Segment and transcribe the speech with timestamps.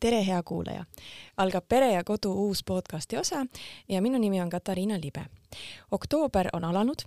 [0.00, 0.84] tere, hea kuulaja!
[1.36, 3.46] algab Pere ja Kodu uus podcasti osa
[3.88, 5.24] ja minu nimi on Katariina Libe.
[5.90, 7.02] oktoober on alanud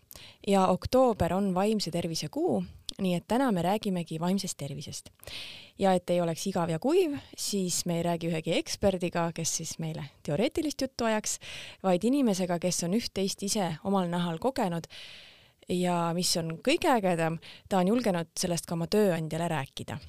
[0.47, 2.63] ja oktoober on vaimse tervise kuu,
[3.01, 5.09] nii et täna me räägimegi vaimsest tervisest.
[5.79, 9.79] ja et ei oleks igav ja kuiv, siis me ei räägi ühegi eksperdiga, kes siis
[9.79, 11.39] meile teoreetilist juttu ajaks,
[11.83, 14.87] vaid inimesega, kes on üht-teist ise omal nahal kogenud
[15.69, 19.99] ja mis on kõige ägedam, ta on julgenud sellest ka oma tööandjale rääkida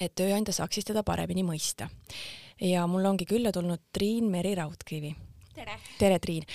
[0.00, 1.88] et tööandja saaks siis teda paremini mõista.
[2.60, 5.14] ja mul ongi külla tulnud Triin Meri Raudkivi.
[5.54, 5.78] tere!
[5.98, 6.46] tere, Triin!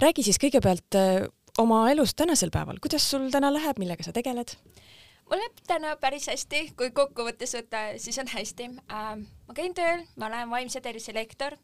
[0.00, 4.56] räägi siis kõigepealt äh, oma elust tänasel päeval, kuidas sul täna läheb, millega sa tegeled?
[5.30, 9.16] mul läheb täna päris hästi, kui kokkuvõttes võtta, siis on hästi äh,.
[9.48, 11.58] ma käin tööl, ma olen vaimse tervise lektor.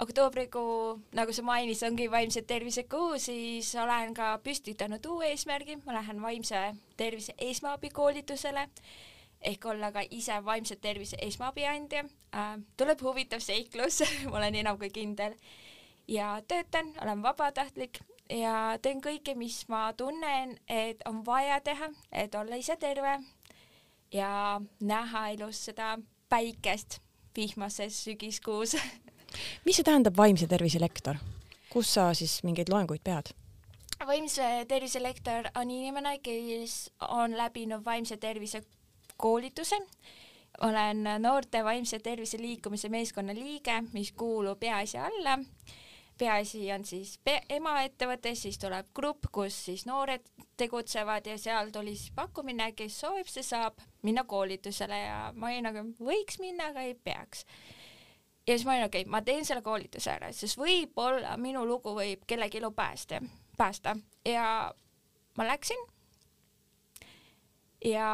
[0.00, 5.96] oktoobrikuu, nagu sa mainisid, ongi vaimse tervise kuu, siis olen ka püstitanud uue eesmärgi, ma
[5.96, 8.68] lähen vaimse tervise esmaabikoolitusele
[9.48, 12.04] ehk olla ka ise vaimse tervise esmaabiandja
[12.34, 12.52] äh,.
[12.76, 15.34] tuleb huvitav seiklus ma olen enam kui kindel.
[16.08, 22.34] ja töötan, olen vabatahtlik ja teen kõike, mis ma tunnen, et on vaja teha, et
[22.34, 23.18] olla ise terve
[24.12, 25.96] ja näha elus seda
[26.28, 27.00] päikest
[27.36, 28.76] vihmases sügiskuus
[29.66, 31.20] mis see tähendab vaimse tervise lektor?
[31.72, 33.32] kus sa siis mingeid loenguid pead?
[34.06, 38.62] vaimse tervise lektor on inimene, kes on läbinud vaimse tervise
[39.18, 39.76] koolituse.
[40.60, 45.38] olen noorte vaimse tervise liikumise meeskonna liige, mis kuulub Peaasi alla.
[46.18, 50.24] peaasi on siis emaettevõte, siis tuleb grupp, kus siis noored
[50.56, 55.68] tegutsevad ja seal tuli siis pakkumine, kes soovib, see saab minna koolitusele ja ma olin
[55.70, 57.44] nagu võiks minna, aga ei peaks
[58.48, 61.92] ja siis ma olin okei okay,, ma teen selle koolituse ära, sest võib-olla minu lugu
[61.96, 63.20] võib kellegi elu päästa,
[63.56, 64.72] päästa ja
[65.36, 65.82] ma läksin.
[67.84, 68.08] ja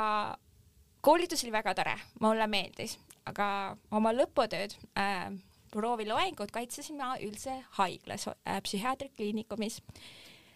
[1.05, 1.95] koolitus oli väga tore,
[2.25, 2.97] mulle meeldis,
[3.29, 3.47] aga
[3.95, 5.33] oma lõputööd äh,
[5.75, 9.81] prooviloengut kaitsesin ma üldse haiglas äh, psühhiaatrikliinikumis,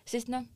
[0.08, 0.46] sest noh,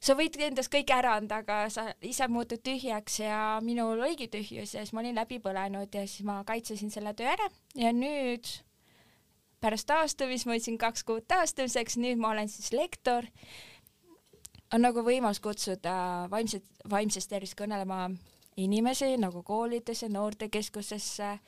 [0.00, 4.76] sa võid endast kõike ära anda, aga sa ise muutud tühjaks ja minul oligi tühjus
[4.76, 8.48] ja siis ma olin läbi põlenud ja siis ma kaitsesin selle töö ära ja nüüd
[9.60, 13.26] pärast taastumist, ma võtsin kaks kuud taastumiseks, nüüd ma olen siis lektor.
[14.74, 18.08] on nagu võimalus kutsuda vaimset, vaimsest tervisest kõnelema
[18.56, 21.38] inimesi nagu koolidesse, noortekeskusesse.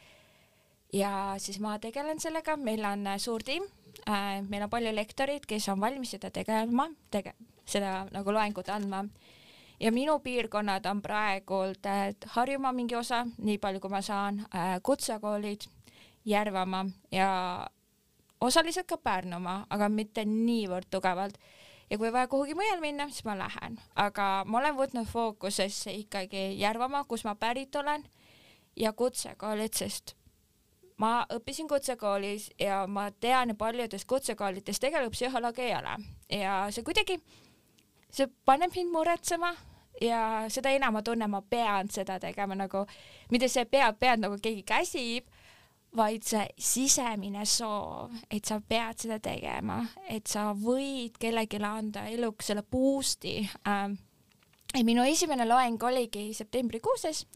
[0.92, 3.64] Ja siis ma tegelen sellega, meil on äh, suur tiim.
[4.08, 7.36] Äh,, meil on palju lektoreid, kes on valmis seda tegema, tege-,
[7.69, 9.04] seda nagu loengut andma.
[9.80, 14.44] Ja minu piirkonnad on praegult äh, Harjumaa mingi osa, nii palju kui ma saan
[14.82, 15.69] kutsekoolid,
[16.28, 17.28] Järvamaa ja
[18.40, 21.38] osaliselt ka Pärnumaa, aga mitte niivõrd tugevalt
[21.91, 26.60] ja kui vaja kuhugi mujal minna, siis ma lähen, aga ma olen võtnud fookusesse ikkagi
[26.60, 28.04] Järvamaa, kus ma pärit olen
[28.76, 30.15] ja kutsekoolid, sest
[30.99, 35.97] ma õppisin kutsekoolis ja ma tean, paljudes kutsekoolides tegelikult psühholoogi ei ole.
[36.41, 37.19] Ja see kuidagi,
[38.10, 39.55] see paneb mind muretsema
[40.03, 40.22] ja
[40.53, 42.84] seda enam ma tunnen, ma pean seda tegema nagu,
[43.31, 45.31] mitte see peab, pead nagu keegi käsib
[45.98, 52.50] vaid see sisemine soov, et sa pead seda tegema, et sa võid kellelegi anda eluks
[52.50, 53.98] selle boost'i ähm,.
[54.84, 57.26] minu esimene loeng oligi septembrikuuses.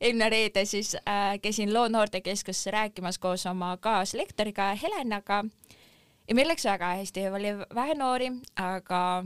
[0.00, 5.44] eelmine reede siis äh, käisin Loo noortekeskusse rääkimas koos oma kaaslektoriga Helenaga
[6.28, 9.24] ja meil läks väga hästi, oli vähe noori, aga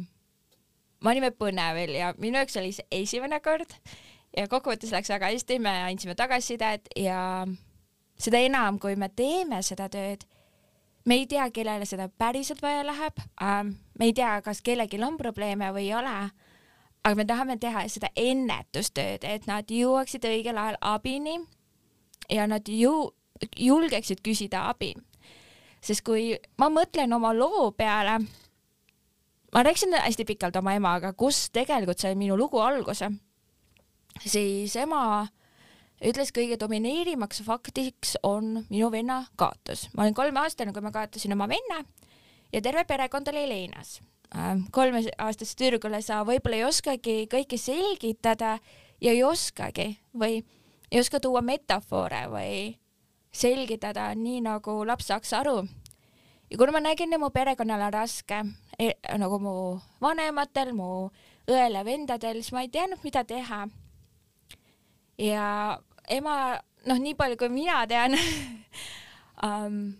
[1.05, 3.77] me olime põnevil ja minu jaoks oli see esimene kord
[4.37, 7.19] ja kokkuvõttes läks väga hästi, me andsime tagasisidet ja
[8.19, 10.25] seda enam, kui me teeme seda tööd,
[11.05, 13.21] me ei tea, kellele seda päriselt vaja läheb.
[13.43, 16.15] Ähm,, me ei tea, kas kellelgi on probleeme või ei ole,
[17.05, 21.39] aga me tahame teha seda ennetustööd, et nad jõuaksid õigel ajal abini
[22.33, 23.13] ja nad ju
[23.59, 24.95] julgeksid küsida abi.
[25.85, 28.17] sest kui ma mõtlen oma loo peale,
[29.53, 33.11] ma rääkisin hästi pikalt oma emaga, kus tegelikult sai minu lugu alguse,
[34.25, 35.27] siis ema
[36.05, 39.89] ütles kõige domineerimaks faktiks on minu venna kaotus.
[39.95, 41.85] ma olin kolmeaastane, kui ma kaotasin oma venna
[42.53, 44.01] ja terve perekond oli leinas.
[44.37, 48.59] Ähm, kolmeaastase tüdrukule sa võib-olla ei oskagi kõike selgitada
[49.01, 50.43] ja ei oskagi või
[50.91, 52.59] ei oska tuua metafoore või
[53.35, 55.65] selgitada nii, nagu laps saaks aru.
[56.51, 58.43] ja kuna ma nägin, et mu perekonnal on raske,
[58.79, 59.55] e, nagu mu
[60.01, 61.11] vanematel, mu
[61.51, 63.67] õel ja vendadel, siis ma ei teadnud, mida teha
[65.19, 65.79] ja
[66.09, 68.17] ema, noh, nii palju kui mina tean
[69.49, 69.95] um,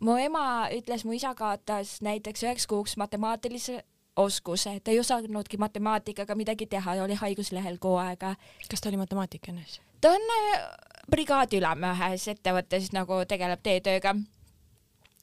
[0.00, 3.82] mu ema ütles, mu isa kaotas näiteks üheks kuuks matemaatilise
[4.16, 8.34] oskuse, ta ei osanudki matemaatikaga midagi teha, oli haiguslehel kuu aega.
[8.70, 9.80] kas ta oli matemaatik enne siis?
[10.00, 10.62] ta on äh,
[11.10, 14.14] brigaadiülem ühes ettevõttes nagu tegeleb teetööga.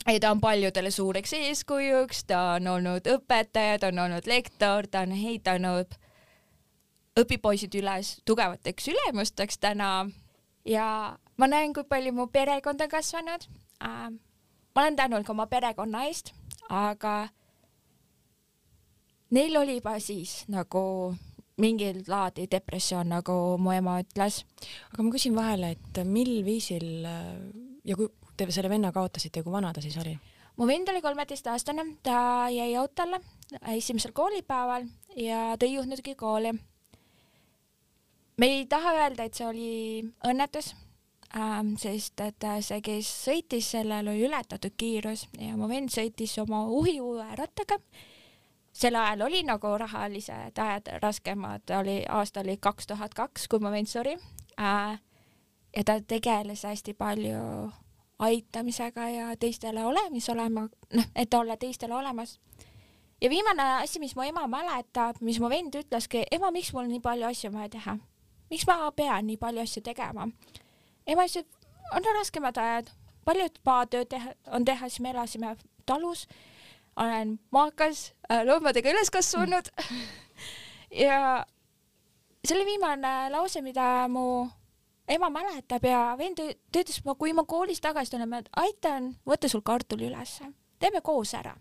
[0.08, 5.06] ja ta on paljudele suureks eeskujuks, ta on olnud õpetaja, ta on olnud lektor, ta
[5.06, 5.98] on heitanud
[7.20, 10.10] õpipoisid üles tugevateks ülemusteks täna
[10.66, 13.48] ja ma näen, kui palju mu perekond on kasvanud
[13.84, 14.12] äh,.
[14.76, 16.34] ma olen tänulik oma perekonna eest,
[16.70, 17.30] aga
[19.32, 21.16] neil oli juba siis nagu
[21.62, 24.44] mingil laadi depressioon, nagu mu ema ütles.
[24.94, 27.06] aga ma küsin vahele, et mil viisil
[27.86, 30.16] ja kui te selle venna kaotasite, kui vana ta siis oli?
[30.58, 33.22] mu vend oli kolmeteistaastane, ta jäi autole
[33.76, 36.54] esimesel koolipäeval ja ta ei jõudnudki kooli.
[38.38, 39.74] Me ei taha öelda, et see oli
[40.28, 40.74] õnnetus
[41.36, 46.66] ähm,, sest et see, kes sõitis, sellel oli ületatud kiirus ja mu vend sõitis oma
[46.68, 47.80] uhiuue rattaga
[48.74, 53.72] sel ajal oli nagu rahalised ajad raskemad, oli, aasta oli kaks tuhat kaks, kui ma
[53.72, 54.18] vend suri
[54.60, 55.00] äh,.
[55.76, 57.72] ja ta tegeles hästi palju
[58.20, 62.40] aitamisega ja teistele olemas olema, noh, et olla teistele olemas.
[63.22, 67.00] ja viimane asi, mis mu ema mäletab, mis mu vend ütleski, ema, miks mul nii
[67.00, 67.98] palju asju vaja teha?
[68.52, 70.30] Miks ma pean nii palju asju tegema?
[71.08, 72.92] ema ütles, et on raskemad ajad,
[73.26, 75.56] paljud maatööd teha, on teha, siis me elasime
[75.86, 76.28] talus
[76.96, 79.72] olen maakas äh, loomadega üles kasvanud
[81.06, 81.46] ja
[82.46, 84.50] see oli viimane lause, mida mu
[85.12, 90.10] ema mäletab ja vend ütles, kui ma koolist tagasi tulen, ma aitan võtta sul kartuli
[90.10, 91.56] ülesse, teeme koos ära.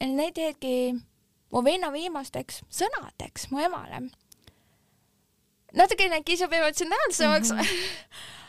[0.00, 0.74] ja need jäidki
[1.52, 4.08] mu venna viimasteks sõnadeks mu emale.
[5.74, 7.58] Natukene kisub emotsionaalsemaks mm.
[7.58, 7.66] -hmm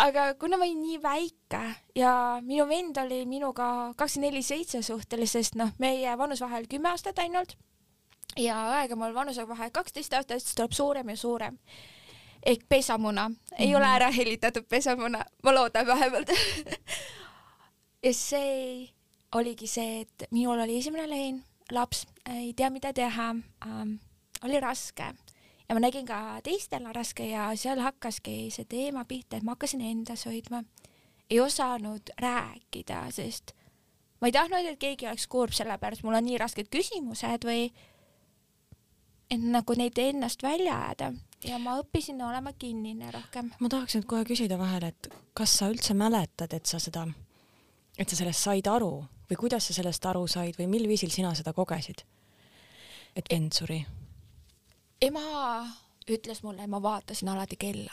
[0.00, 1.62] aga kuna ma olin nii väike
[1.98, 2.12] ja
[2.44, 7.56] minu vend oli minuga kakskümmend neli seitse suhteliselt, noh, meie vanusvahe oli kümme aastat ainult
[8.38, 11.58] ja aega mul vanusevahe kaksteist aastat, siis tuleb suurem ja suurem.
[12.46, 13.54] ehk pesamuna mm, -hmm.
[13.58, 13.76] ei mhm.
[13.76, 16.30] ole ära helitatud pesamuna, ma loodan vähemalt
[18.04, 18.88] ja see
[19.34, 23.34] oligi see, et minul oli esimene lein, laps, ei tea, mida teha
[23.66, 23.94] ähm,,
[24.44, 25.12] oli raske
[25.70, 29.84] ja ma nägin ka teistel raske ja seal hakkaski see teema pihta, et ma hakkasin
[29.86, 30.64] endas hoidma.
[31.30, 33.52] ei osanud rääkida, sest
[34.20, 37.68] ma ei tahtnud, et keegi oleks kurb, sellepärast mul on nii rasked küsimused või
[39.30, 41.12] et nagu neid ennast välja ajada
[41.46, 43.52] ja ma õppisin olema kinnine rohkem.
[43.60, 45.08] ma tahaks nüüd kohe küsida vahele, et
[45.38, 47.06] kas sa üldse mäletad, et sa seda,
[47.96, 51.30] et sa sellest said aru või kuidas sa sellest aru said või mil viisil sina
[51.38, 52.02] seda kogesid?
[53.14, 53.84] et vend suri
[55.00, 55.24] ema
[56.10, 57.92] ütles mulle, ma vaatasin alati kella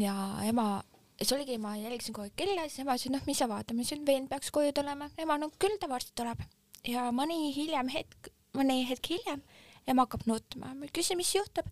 [0.00, 0.14] ja
[0.44, 0.82] ema,
[1.22, 3.84] see oligi, ma jälgisin kogu aeg kella, siis ema ütles, noh, mis sa vaatad, ma
[3.84, 6.42] ütlesin, vend peaks koju tulema, ema, no küll ta varsti tuleb
[6.88, 9.42] ja mõni hiljem hetk, mõni hetk hiljem
[9.86, 11.68] ema hakkab nutma, ma küsin, mis juhtub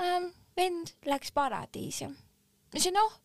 [0.00, 0.32] ähm,.
[0.56, 2.06] vend läks paradiisi.
[2.10, 3.16] ma ütlesin, noh,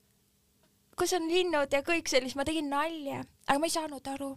[0.98, 4.36] kus on linnud ja kõik sellist, ma tegin nalja, aga ma ei saanud aru.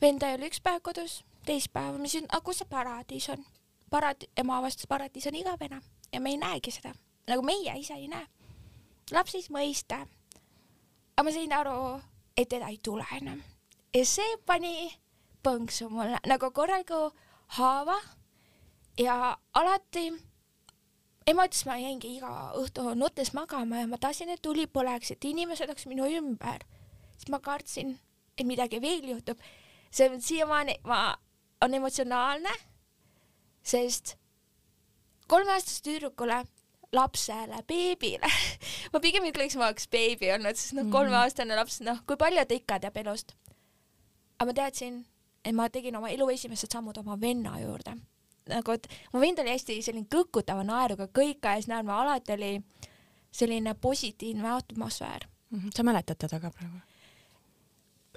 [0.00, 3.44] vend oli üks päev kodus, teist päeva, ma ütlesin, aga kus see paradiis on?
[3.90, 5.80] Parad-, ema avastas, paradiis on igavene
[6.12, 6.94] ja me ei näegi seda,
[7.28, 8.26] nagu meie ise ei näe.
[9.12, 10.06] laps ei mõista.
[11.16, 12.00] aga ma sain aru,
[12.36, 13.42] et teda ei tule enam.
[13.94, 14.92] ja see pani
[15.42, 17.10] põnksu mulle nagu korraliku
[17.58, 17.96] haava
[18.98, 20.10] ja alati
[21.26, 25.24] ema ütles, ma jäingi iga õhtu nuttes magama ja ma tahtsin, et tuli põleks, et
[25.24, 26.66] inimesed oleks minu ümber.
[27.16, 27.98] siis ma kartsin,
[28.38, 29.38] et midagi veel juhtub.
[29.90, 31.16] see on siiamaani, ma,
[31.62, 32.50] on emotsionaalne
[33.66, 34.14] sest
[35.30, 36.38] kolmeaastasele tüdrukule,
[36.94, 38.30] lapsele, beebile
[38.92, 40.94] ma pigem ütleks, ma oleks beebi olnud, sest noh, mhm.
[40.94, 43.34] kolmeaastane laps, noh, kui palju ta ikka teab elust.
[44.38, 45.00] aga ma teadsin,
[45.44, 47.96] et ma tegin oma elu esimesed sammud oma venna juurde.
[48.52, 52.52] nagu, et mu vend oli hästi selline kõkutava naeruga, kõik ajas näol, alati oli
[53.36, 55.58] selline positiivne atmosfäär mm.
[55.58, 55.70] -hmm.
[55.76, 56.78] sa mäletad teda ka praegu?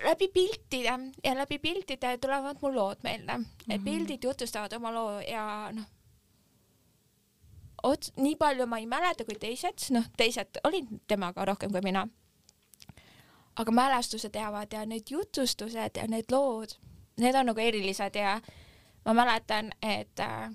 [0.04, 3.74] Läbi piltide ja läbi piltide tulevad mul lood meelde mm, -hmm.
[3.74, 3.86] et mhm.
[3.86, 5.86] pildid jutustavad oma loo ja noh,
[7.84, 12.08] ots-, nii palju ma ei mäleta kui teised, noh, teised olid temaga rohkem kui mina.
[13.56, 16.78] aga mälestused jäävad ja need jutustused ja need lood,
[17.20, 18.42] need on nagu erilised ja
[19.06, 20.52] ma mäletan, et äh,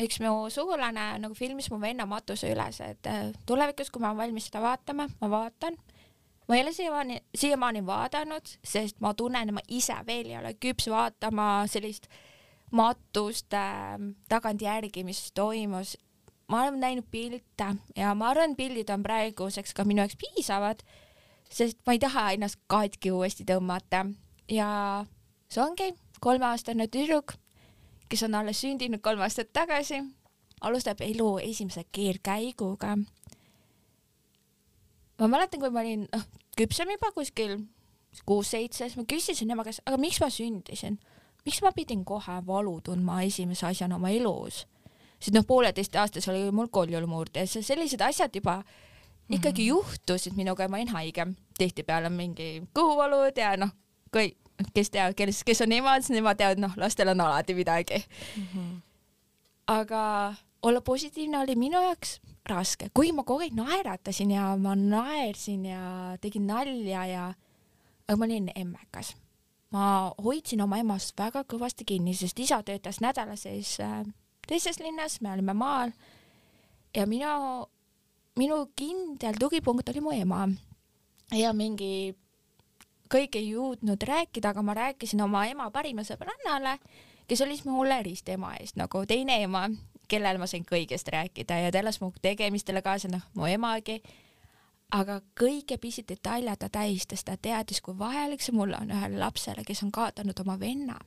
[0.00, 4.22] üks mu sugulane nagu filmis mu venna matuse üles, et äh, tulevikus, kui ma olen
[4.22, 5.76] valmis seda vaatama, ma vaatan
[6.48, 10.88] ma ei ole siiamaani, siiamaani vaadanud, sest ma tunnen, ma ise veel ei ole küps
[10.90, 12.08] vaatama sellist
[12.70, 13.96] matust äh,
[14.28, 15.96] tagantjärgi, mis toimus.
[16.48, 20.82] ma olen näinud pilte ja ma arvan, pildid on praeguseks ka minu jaoks piisavad,
[21.50, 24.04] sest ma ei taha ennast katki uuesti tõmmata.
[24.50, 25.04] Ja
[25.50, 27.34] see ongi kolmeaastane tüdruk,
[28.08, 30.04] kes on alles sündinud kolm aastat tagasi,
[30.60, 32.94] alustab elu esimese keerkäiguga
[35.18, 36.24] ma mäletan, kui ma olin noh,
[36.58, 37.58] küpsem juba kuskil
[38.26, 40.98] kuus-seitse, siis ma küsisin ema käest, aga miks ma sündisin,
[41.44, 44.64] miks ma pidin kohe valu tundma esimese asjana oma elus,
[45.18, 48.62] sest noh, pooleteistaastas oli mul koljulmurd ja sellised asjad juba
[49.28, 49.68] ikkagi mm -hmm.
[49.68, 51.26] juhtusid minuga ja ma olin haige,
[51.58, 53.70] tihtipeale mingi kõhuvalud ja noh,
[54.16, 54.36] kõik,
[54.74, 58.04] kes teavad, kes, kes on emad, siis nemad teavad, noh, lastel on alati midagi
[58.36, 58.46] mm.
[58.54, 58.80] -hmm.
[59.66, 65.64] aga olla positiivne oli minu jaoks raske, kuigi ma kogu aeg naeratasin ja ma naersin
[65.66, 65.82] ja
[66.20, 67.24] tegin nalja ja
[68.06, 69.16] aga ma olin emmekas.
[69.70, 74.04] ma hoidsin oma emast väga kõvasti kinni, sest isa töötas nädala sees äh,
[74.46, 75.90] teises linnas, me olime maal.
[76.94, 77.66] Ja minu,
[78.38, 80.46] minu kindel tugipunkt oli mu ema.
[81.34, 82.14] Ja mingi
[83.10, 86.78] kõik ei jõudnud rääkida, aga ma rääkisin oma ema parima sõbrannale,
[87.26, 89.66] kes oli siis mulle ristema eest nagu teine ema,
[90.08, 94.02] kellel ma sain kõigest rääkida ja elas mu tegemistele kaasa, noh, mu emagi
[94.94, 99.82] aga kõige pisidetaile ta tähistas, ta teadis, kui vajalik see mulle on ühele lapsele, kes
[99.82, 100.98] on kaotanud oma venna.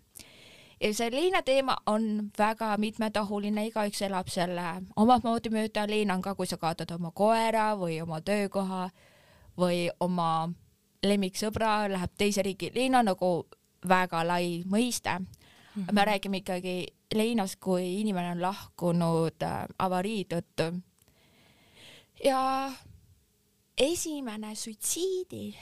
[0.82, 5.88] ja see Liina teema on väga mitmetahuline, igaüks elab selle omamoodi mööda.
[5.88, 8.89] Liina on ka, kui sa kaotad oma koera või oma töökoha
[9.58, 10.50] või oma
[11.03, 12.72] lemmiksõbra, läheb teise riigi.
[12.75, 13.48] Liina on nagu
[13.88, 15.25] väga lai mõiste mm.
[15.75, 15.94] -hmm.
[15.94, 20.70] me räägime ikkagi Liinast, kui inimene on lahkunud äh, avarii tõttu.
[22.24, 22.42] ja
[23.80, 25.56] esimene suitsiidi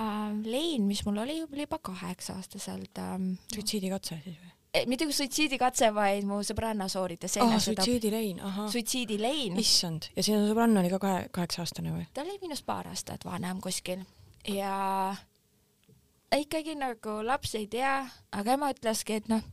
[0.00, 3.32] äh, lein, mis mul oli, oli juba kaheksa-aastaselt ähm,.
[3.54, 4.50] suitsiidikatse siis või?
[4.90, 8.66] Mitte suitsiidikatse, vaid mu sõbranna sooritas aa, suitsiidilein, ahah.
[8.72, 9.54] suitsiidilein.
[9.62, 12.08] issand, ja sinu sõbranna oli ka kahe, kaheksa-aastane või?
[12.14, 14.02] ta oli minust paar aastat vanem kuskil
[14.50, 15.14] ja
[16.34, 18.00] ikkagi nagu laps ei tea,
[18.34, 19.44] aga ema ütleski, et noh,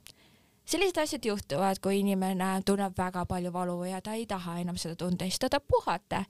[0.72, 4.96] sellised asjad juhtuvad, kui inimene tunneb väga palju valu ja ta ei taha enam seda
[4.96, 6.24] tunda, siis ta tahab puhata.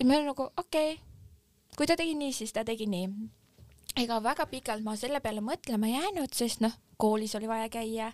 [0.00, 1.10] ja me nagu okei okay
[1.76, 3.08] kui ta tegi nii, siis ta tegi nii.
[4.00, 8.12] ega väga pikalt ma selle peale mõtlema ei jäänud, sest noh, koolis oli vaja käia.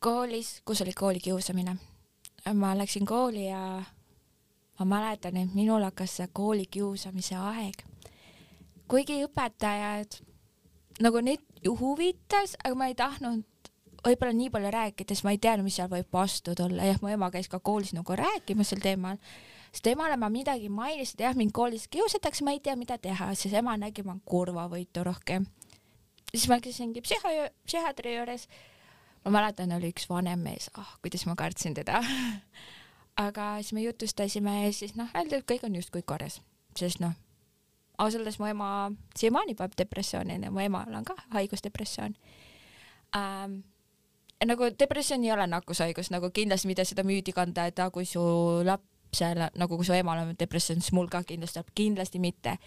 [0.00, 1.76] koolis, kus oli koolikiusamine.
[2.54, 3.82] ma läksin kooli ja
[4.78, 7.84] ma mäletan, et minul hakkas see koolikiusamise aeg.
[8.88, 10.20] kuigi õpetajad
[11.00, 13.44] nagu neid huvitas, aga ma ei tahtnud
[14.04, 16.84] võib-olla nii palju rääkida, sest ma ei teadnud, mis seal võib vastu tulla.
[16.88, 19.20] jah, mu ema käis ka koolis nagu rääkimas sel teemal
[19.70, 23.30] sest emale ma midagi mainisin, et jah, mind koolis kiusatakse, ma ei tea, mida teha,
[23.38, 25.46] siis ema nägi ma kurvavõitu rohkem.
[26.32, 28.48] siis ma käisingi psühho, psühhiaatri juures.
[29.24, 32.02] ma mäletan, oli üks vanem mees, ah oh,, kuidas ma kartsin teda
[33.26, 36.40] aga siis me jutustasime ja siis noh, öeldi, et kõik on justkui korras,
[36.76, 37.14] sest noh,
[37.98, 42.16] ausalt öeldes mu ema siiamaani paneb depressiooni, mu emal on ka haigusdepressioon
[43.16, 43.60] ähm,
[44.46, 48.22] nagu depressioon ei ole nakkushaigus, nagu kindlasti mida seda müüdi kanda, et kui su
[48.64, 52.58] laps lapsele, nagu kui su emal on depressioon, siis mul ka kindlustab, kindlasti mitte.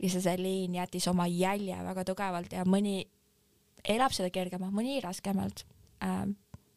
[0.00, 3.08] lihtsalt see liin jättis oma jälje väga tugevalt ja mõni
[3.84, 5.64] elab seda kergemalt, mõni raskemalt
[6.02, 6.36] ähm,.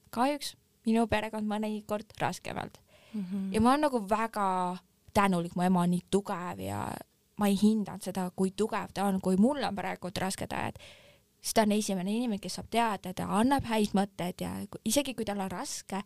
[0.09, 0.55] kahjuks
[0.85, 2.79] minu perekond mõnikord raskemalt
[3.13, 3.21] mm.
[3.21, 3.53] -hmm.
[3.53, 4.77] ja ma olen nagu väga
[5.13, 6.91] tänulik, mu ema on nii tugev ja
[7.37, 10.81] ma ei hindanud seda, kui tugev ta on, kui mul on praegu rasked ajad,
[11.41, 14.53] siis ta on esimene inimene, kes saab teada, ta annab häid mõtteid ja
[14.85, 16.03] isegi kui tal on raske,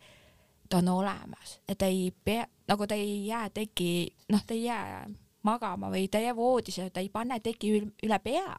[0.69, 3.91] ta on olemas, et ta ei pea, nagu ta ei jää teki,
[4.33, 5.05] noh, ta ei jää
[5.45, 7.75] magama või ta ei jää voodisse, ta ei pane teki
[8.07, 8.55] üle pea,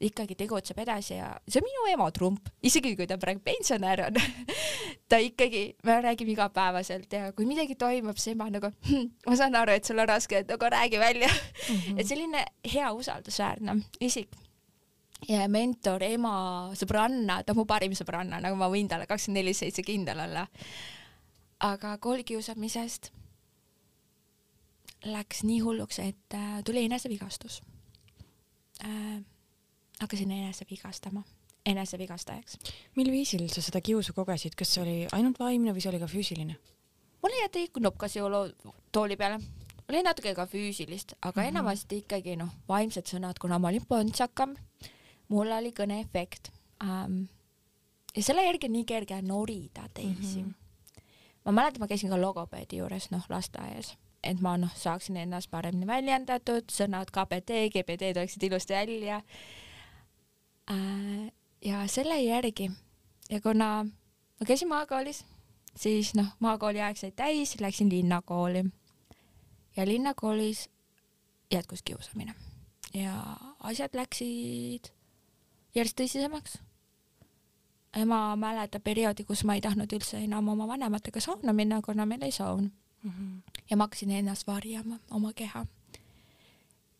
[0.00, 4.18] ikkagi tegutseb edasi ja see on minu ema trump, isegi kui ta praegu pensionär on
[5.10, 9.56] ta ikkagi, me räägime igapäevaselt ja kui midagi toimub, siis ema nagu hm, ma saan
[9.56, 11.76] aru, et sul on raske, et aga räägi välja mm.
[11.76, 12.00] -hmm.
[12.00, 12.44] et selline
[12.74, 14.36] hea usaldusväärne isik
[15.28, 16.34] ja mentor, ema,
[16.76, 20.46] sõbranna, ta on mu parim sõbranna, nagu ma võin talle kakskümmend neli seitse kindel olla
[21.60, 23.10] aga koolikiusamisest
[25.06, 27.62] läks nii hulluks, et äh, tuli enesevigastus
[28.84, 29.22] äh,.
[30.00, 31.22] hakkasin ennast vigastama,
[31.66, 32.58] enesevigastajaks.
[32.96, 36.10] mil viisil sa seda kiusu kogesid, kas see oli ainult vaimne või see oli ka
[36.10, 36.56] füüsiline?
[37.22, 38.50] mul jäeti nupkas jõulu
[38.92, 39.40] tooli peale,
[39.88, 41.48] oli natuke ka füüsilist, aga mm -hmm.
[41.48, 44.56] enamasti ikkagi noh, vaimsed sõnad, kuna ma olin pontsakam,
[45.28, 46.52] mul oli kõneefekt
[46.82, 47.26] ähm,
[48.16, 50.42] ja selle järgi on nii kerge norida teisi.
[50.42, 50.48] Mm.
[50.50, 50.62] -hmm
[51.46, 53.92] ma mäletan, ma käisin ka logopeedi juures, noh, lasteaias,
[54.26, 59.22] et ma noh, saaksin ennast paremini väljendatud, sõnad KBT, GBD tuleksid ilusti välja.
[60.70, 61.30] Äh,.
[61.64, 62.70] ja selle järgi
[63.30, 63.86] ja kuna
[64.40, 65.24] ma käisin maakoolis,
[65.76, 68.64] siis noh, maakooli aeg sai täis, läksin linnakooli.
[69.76, 70.70] Ja linnakoolis
[71.52, 72.34] jätkus kiusamine.
[72.94, 74.90] Ja asjad läksid
[75.76, 76.58] järjest tõsisemaks
[77.96, 82.22] ema mäletab perioodi, kus ma ei tahtnud üldse enam oma vanematega sauna minna, kuna meil
[82.26, 82.70] ei saun
[83.02, 83.10] mm.
[83.10, 83.60] -hmm.
[83.70, 85.66] ja ma hakkasin ennast varjama, oma keha.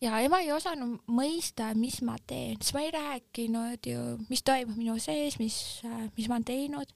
[0.01, 4.77] ja ema ei osanud mõista, mis ma teen, sest ma ei rääkinud ju, mis toimub
[4.77, 5.81] minu sees, mis,
[6.17, 6.93] mis ma olen teinud.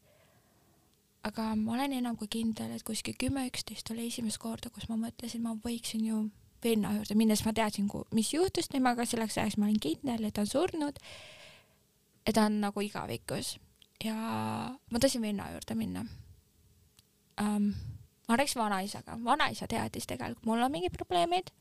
[1.24, 4.96] aga ma olen enam kui kindel, et kuskil kümme, üksteist oli esimest korda, kus ma
[4.98, 6.30] mõtlesin, ma võiksin ju
[6.64, 10.34] venna juurde minna, sest ma teadsin, mis juhtus temaga, selleks ajaks ma olin kindel, et
[10.34, 10.98] ta on surnud.
[12.26, 13.58] Et ta on nagu igavikus
[14.04, 14.16] ja
[14.92, 16.06] ma tahtsin venna juurde minna
[17.42, 17.74] um,
[18.28, 21.52] ma rääkisin vanaisaga, vanaisa teadis tegelikult, mul on mingid probleemid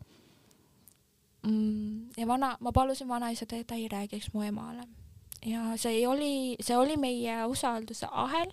[1.47, 2.11] mm,.
[2.17, 4.87] ja vana, ma palusin vanaisada, et ta ei räägiks mu emale.
[5.47, 8.52] ja see oli, see oli meie usalduse ahel.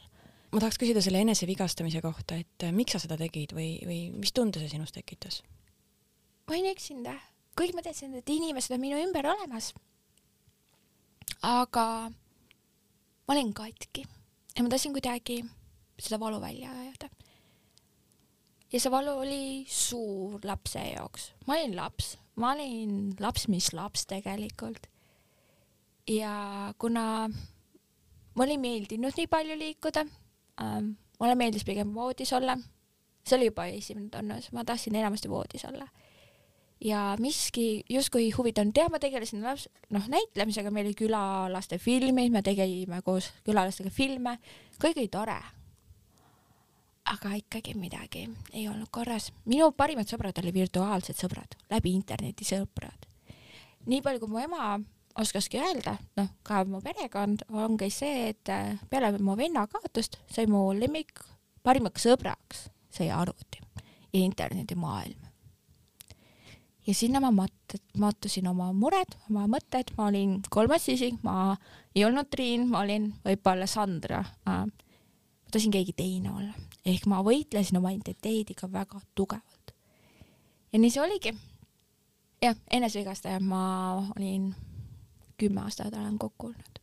[0.52, 4.34] ma tahaks küsida selle enesevigastamise kohta, et äh, miks sa seda tegid või, või mis
[4.34, 5.44] tunde see sinus tekitas?
[6.48, 7.12] ma olin eksinud,
[7.60, 9.74] kõik ma teadsin, et inimesed on minu ümber olemas.
[11.42, 11.86] Aga
[13.28, 14.06] ma olin katki
[14.56, 15.44] ja ma tahtsin kuidagi
[16.00, 17.10] seda valu välja ajada
[18.72, 21.32] ja see valu oli suur lapse jaoks.
[21.48, 24.88] ma olin laps, ma olin laps, mis laps tegelikult.
[26.08, 27.30] ja kuna
[28.36, 30.06] mulle ei meeldinud nii palju liikuda
[30.62, 32.58] ähm,, mulle meeldis pigem voodis olla,
[33.24, 35.88] see oli juba esimene tunnus, ma tahtsin enamasti voodis olla.
[36.84, 42.32] Ja miski justkui ei huvitanud, jah, ma tegelesin laps, noh, näitlemisega, meil oli külalaste filmid,
[42.34, 44.38] me tegime koos külalastega filme,
[44.82, 45.40] kõik oli tore
[47.08, 49.32] aga ikkagi midagi ei olnud korras.
[49.46, 53.08] minu parimad sõbrad olid virtuaalsed sõbrad, läbi interneti sõbrad.
[53.86, 54.80] nii palju, kui mu ema
[55.18, 60.46] oskaski öelda, noh, ka mu perekond, ongi see, et äh, peale mu venna kaotust sai
[60.52, 61.24] mu lemmik
[61.64, 63.64] parimaks sõbraks sai arvuti
[64.14, 65.27] ja internetimaailm.
[66.88, 71.58] Ja sinna ma mat-, mattusin oma mured, oma mõtted, ma olin kolmas isik, ma
[71.96, 74.66] ei olnud Triin, ma olin võib-olla Sandra ma
[75.52, 76.54] tahtsin keegi teine olla,
[76.86, 79.76] ehk ma võitlesin oma identiteediga väga tugevalt.
[80.74, 81.34] ja nii see oligi.
[82.42, 83.64] jah, enesevigastaja ma
[84.16, 84.56] olin
[85.38, 86.82] kümme aastat olen kokku olnud.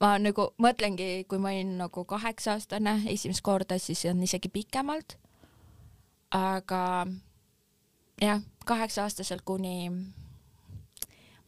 [0.00, 5.18] ma nagu mõtlengi, kui ma olin nagu kaheksa aastane esimest korda, siis on isegi pikemalt.
[6.30, 7.06] aga
[8.22, 9.90] jah, kaheksa aastaselt kuni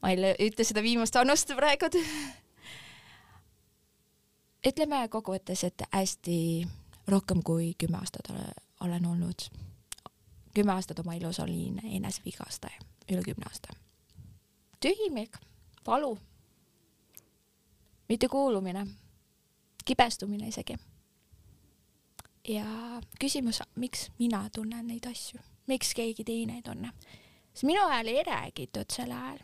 [0.03, 1.91] ma ei ütle seda viimast vanust praegu
[4.67, 6.39] ütleme kokkuvõttes, et hästi
[7.11, 8.31] rohkem kui kümme aastat
[8.81, 9.47] olen olnud,
[10.55, 12.79] kümme aastat oma elus olin enesevigastaja,
[13.11, 13.75] üle kümne aasta.
[14.81, 15.37] tühimik,
[15.87, 16.19] valu,
[18.09, 18.87] mittekuulumine,
[19.85, 20.77] kibestumine isegi.
[22.49, 22.67] ja
[23.21, 26.93] küsimus, miks mina tunnen neid asju, miks keegi teine ei tunne?
[27.53, 29.43] sest minu ajal ei räägitud sel ajal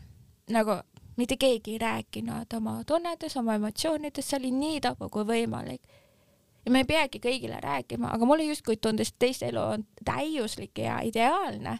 [0.50, 0.80] nagu
[1.18, 5.82] mitte keegi ei rääkinud oma tunnetes, oma emotsioonidest, see oli nii tabu kui võimalik.
[6.64, 10.78] ja me ei peagi kõigile rääkima, aga mulle justkui tundus, et teiste elu on täiuslik
[10.78, 11.78] ja ideaalne.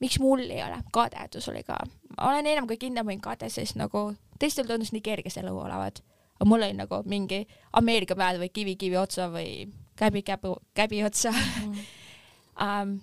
[0.00, 0.80] miks mul ei ole?
[0.92, 1.76] kadedus oli ka.
[2.20, 5.58] olen enam kui kindel, ma olin kade, sest nagu teistel tundus nii kerge see elu
[5.58, 6.02] olevat.
[6.40, 11.04] aga mul oli nagu mingi Ameerika mäed või kivi kivi otsa või käbi käbu, käbi
[11.04, 11.76] otsa mm.
[12.64, 13.00] um,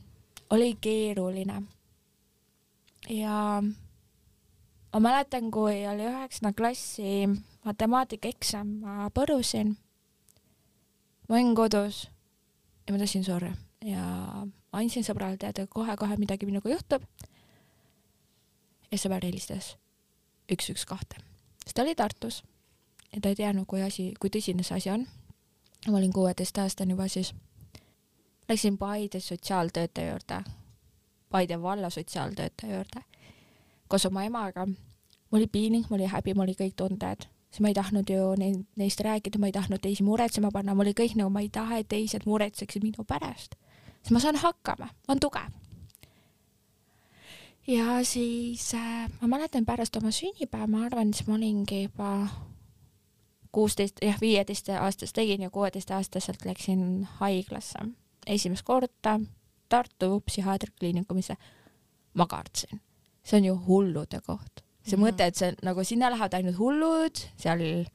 [0.52, 1.64] oli keeruline.
[3.10, 3.64] ja
[4.94, 7.30] ma mäletan, kui oli üheksanda klassi
[7.66, 9.76] matemaatikaeksam, ma põrusin.
[11.30, 12.10] ma olin kodus
[12.88, 13.52] ja ma tahtsin sorry
[13.86, 14.06] ja
[14.72, 17.04] andsin sõbrale teada, kohe-kohe midagi minuga juhtub.
[18.92, 19.76] ja sõber helistas
[20.52, 21.22] üks, üks, kahte,
[21.64, 22.44] sest ta oli Tartus
[23.14, 25.08] ja ta ei teadnud, kui asi, kui tõsine see asi on.
[25.88, 27.34] ma olin kuueteistaastane juba siis.
[28.52, 30.44] Läksin Paide sotsiaaltöötaja juurde,
[31.30, 33.04] Paide valla sotsiaaltöötaja juurde
[33.88, 34.66] koos oma emaga.
[34.66, 38.28] mul oli piinlik, mul oli häbi, mul oli kõik tunded, sest ma ei tahtnud ju
[38.40, 41.50] neid, neist rääkida, ma ei tahtnud teisi muretsema panna, mul oli kõik nagu, ma ei
[41.50, 43.56] taha, et teised muretseksid minu pärast.
[44.02, 45.52] sest ma saan hakkama, ma olen tugev.
[47.68, 52.28] ja siis äh, ma mäletan pärast oma sünnipäeva, ma arvan, siis ma olingi juba
[53.52, 57.88] kuusteist, jah, viieteist aastast tegin ja kuueteistaastaselt läksin haiglasse
[58.32, 59.20] esimest korda
[59.72, 61.36] Tartu psühhiaatriakliinikumisse.
[62.14, 62.82] ma kartsin
[63.24, 64.64] see on ju hullude koht.
[64.84, 65.08] see mm -hmm.
[65.08, 67.86] mõte, et see nagu sinna lähevad ainult hullud, seal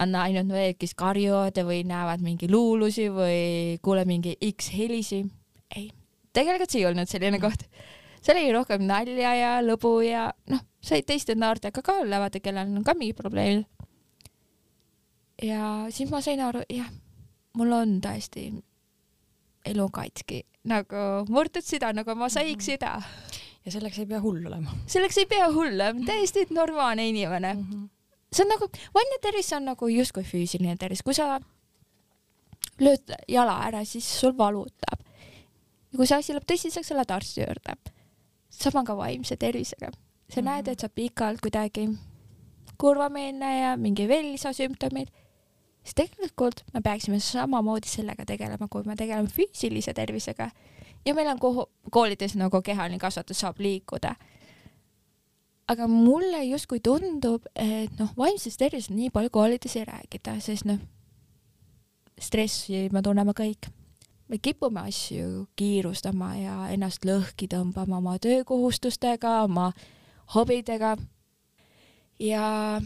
[0.00, 5.24] on ainult need, kes karjuvad või näevad mingi luulusi või kuule mingi X helisi.
[5.76, 5.90] ei,
[6.32, 7.40] tegelikult see ei olnud selline -hmm.
[7.40, 7.62] koht.
[8.22, 12.76] seal oli rohkem nalja ja lõbu ja noh, said teiste noortega ka olla, vaata, kellel
[12.76, 13.64] on ka mingi probleem.
[15.42, 16.90] ja siis ma sain aru, jah,
[17.54, 18.52] mul on tõesti
[19.66, 23.02] elu katki, nagu murtud süda, nagu mosaik süda mm.
[23.02, 24.74] -hmm ja selleks ei pea hull olema.
[24.86, 27.66] selleks ei pea hull olema, täiesti normaalne inimene mm.
[27.70, 27.88] -hmm.
[28.32, 31.40] see on nagu, vaimne tervis on nagu justkui füüsiline tervis, kui sa
[32.80, 35.00] lööd jala ära, siis sul valutab.
[35.92, 37.76] ja kui see asi läheb tõsiseks, sa lähed arsti juurde.
[38.50, 39.90] sama ka vaimse tervisega.
[39.90, 40.50] sa mm -hmm.
[40.50, 41.88] näed, et sa pikalt kuidagi
[42.78, 45.08] kurvameelne ja mingi veel lisasümptomid,
[45.82, 50.50] siis tegelikult me peaksime samamoodi sellega tegelema, kui me tegeleme füüsilise tervisega.
[51.06, 54.14] ja meil on kohu, koolides nagu kehaline kasvatus saab liikuda.
[55.68, 60.78] aga mulle justkui tundub, et noh, vaimsest tervisest nii palju koolides ei räägita, sest noh,
[62.20, 63.70] stressi me tunneme kõik
[64.30, 69.72] me kipume asju kiirustama ja ennast lõhki tõmbama oma töökohustustega, oma
[70.34, 70.96] hobidega.
[72.20, 72.80] ja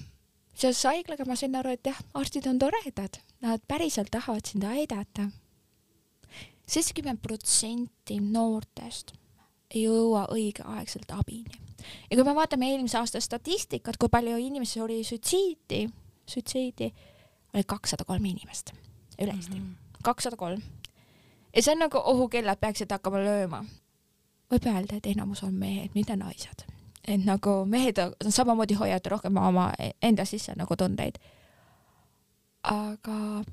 [0.54, 5.28] seoses haiglaga ma sain aru, et jah, arstid on toredad, nad päriselt tahavad sind aidata.
[6.66, 9.12] seitsekümmend protsenti noortest
[9.70, 11.58] ei jõua õigeaegselt abini.
[12.10, 15.88] ja kui me vaatame eelmise aasta statistikat, kui palju inimesi oli suitsiidi,
[16.26, 16.92] suitsiidi,
[17.54, 18.72] oli kakssada kolm inimest
[19.20, 20.00] üle Eesti, mhm.
[20.02, 20.62] kakssada kolm
[21.56, 23.64] ja see on nagu ohukellad peaksid hakkama lööma.
[24.50, 26.66] võib öelda, et enamus on mehed, mitte naised.
[27.08, 31.18] Et nagu mehed samamoodi hoiavad rohkem oma enda sisse nagu tundeid.
[32.62, 33.44] aga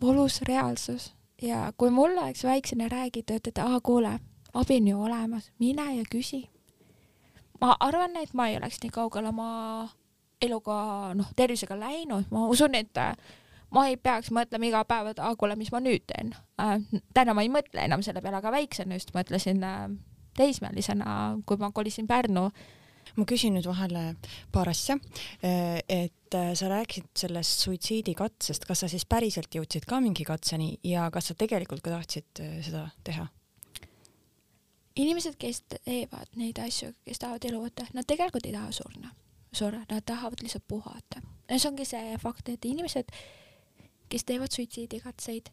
[0.00, 4.18] polus reaalsus ja kui mulle oleks väiksena räägitud, et aa, kuule,
[4.54, 6.48] abi on ju olemas, mine ja küsi.
[7.60, 9.88] ma arvan, et ma ei oleks nii kaugele oma
[10.42, 12.98] eluga, noh, tervisega läinud, ma usun, et
[13.70, 16.78] ma ei peaks mõtlema iga päev, et aa, kuule, mis ma nüüd teen äh,.
[17.14, 19.86] täna ma ei mõtle enam selle peale, aga väiksena just mõtlesin äh,
[20.36, 22.50] teismelisena, kui ma kolisin Pärnu.
[23.16, 24.14] ma küsin nüüd vahele
[24.52, 24.94] paar asja.
[25.44, 30.78] Äh, et äh, sa rääkisid sellest suitsiidikatsest, kas sa siis päriselt jõudsid ka mingi katseni
[30.84, 33.28] ja kas sa tegelikult ka tahtsid äh, seda teha?
[34.96, 39.12] inimesed, kes teevad neid asju, kes tahavad elu võtta, nad tegelikult ei taha surna,
[39.56, 41.22] surra, nad tahavad lihtsalt puhata.
[41.48, 43.08] see ongi see fakt, et inimesed
[44.12, 45.48] kes teevad suitsiidikatseid,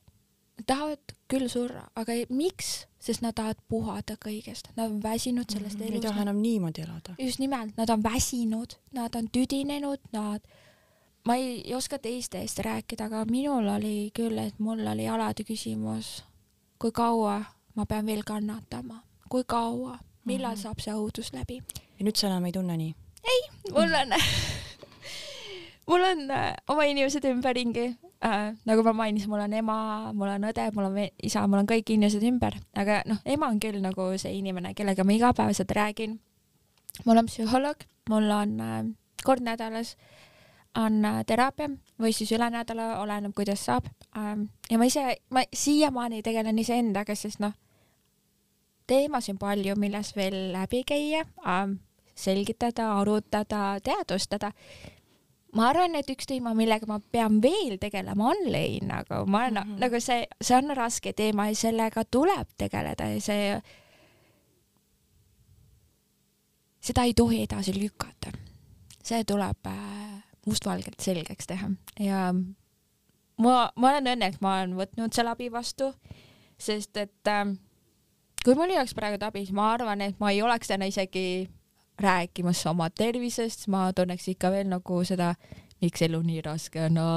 [0.67, 2.87] tahavad küll surra, aga ei, miks?
[2.99, 6.03] sest nad tahavad puhata kõigest, nad on väsinud sellest mm, elust.
[6.03, 7.13] ei taha enam niimoodi elada.
[7.19, 10.43] just nimelt, nad on väsinud, nad on tüdinenud, nad,
[11.27, 15.47] ma ei, ei oska teiste eest rääkida, aga minul oli küll, et mul oli alati
[15.47, 16.25] küsimus,
[16.79, 17.39] kui kaua
[17.79, 20.61] ma pean veel kannatama, kui kaua, millal mm -hmm.
[20.61, 21.63] saab see õudus läbi.
[21.99, 22.95] ja nüüd sa enam ei tunne nii?
[23.23, 23.41] ei,
[23.71, 24.19] mul on
[25.89, 27.95] mul on äh, oma inimesed ümberringi
[28.25, 28.55] äh,.
[28.65, 29.77] nagu ma mainisin, mul on ema,
[30.13, 33.59] mul on õde, mul on isa, mul on kõik inimesed ümber, aga noh, ema on
[33.59, 36.19] küll nagu see inimene, kellega ma igapäevaselt räägin.
[37.05, 38.83] mul on psühholoog, mul on äh,
[39.23, 39.95] kord nädalas
[40.75, 44.49] on äh, teraapia või siis üle nädala, oleneb, kuidas saab ähm,.
[44.69, 47.53] ja ma ise, ma siiamaani tegelen iseendaga, sest noh,
[48.87, 51.79] teemasid on palju, milles veel läbi käia ähm,,
[52.15, 54.51] selgitada, arutada, teadvustada
[55.55, 59.53] ma arvan, et üks teema, millega ma pean veel tegelema, on lein, aga ma olen
[59.53, 59.79] mm -hmm.
[59.83, 63.61] nagu see, see on raske teema ja sellega tuleb tegeleda ja see,
[66.79, 68.31] seda ei tohi edasi lükata.
[69.03, 72.33] see tuleb äh, mustvalgelt selgeks teha ja
[73.37, 75.93] ma, ma olen õnnelik, ma olen võtnud selle abi vastu,
[76.57, 77.55] sest et äh,
[78.43, 81.49] kui mul ei oleks praegu abi, siis ma arvan, et ma ei oleks täna isegi
[81.99, 85.33] rääkimas oma tervisest, ma tunneks ikka veel nagu seda,
[85.83, 87.07] miks elu nii raske on no..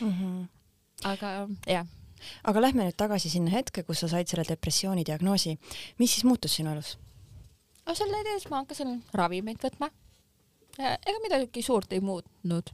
[0.00, 0.46] Mm -hmm.
[1.04, 1.86] aga jah.
[2.44, 5.58] aga lähme nüüd tagasi sinna hetke, kus sa said selle depressiooni diagnoosi.
[5.98, 6.98] mis siis muutus sinu elus?
[7.86, 9.90] no selle ees ma hakkasin ravimeid võtma.
[10.78, 12.70] ega midagi suurt ei muutnud.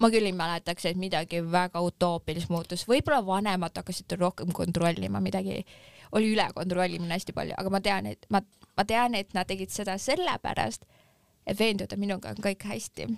[0.00, 5.64] ma küll ei mäletaks, et midagi väga utoopilist muutus, võib-olla vanemad hakkasid rohkem kontrollima midagi
[6.12, 8.40] oli ülekontrollimine hästi palju, aga ma tean, et ma,
[8.76, 10.86] ma tean, et nad tegid seda sellepärast,
[11.46, 13.08] et veenduda, minuga on kõik hästi.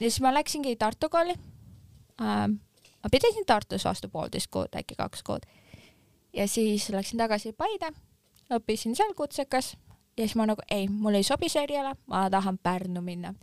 [0.00, 1.34] ja siis ma läksingi Tartu kooli
[2.20, 2.58] ähm,.
[3.02, 5.46] ma pidasin Tartus vastu poolteist kuud, äkki kaks kuud.
[6.32, 7.92] ja siis läksin tagasi Paide,
[8.52, 9.76] õppisin seal kutsekas
[10.16, 13.34] ja siis ma nagu ei, mulle ei sobi see eriala, ma tahan Pärnu minna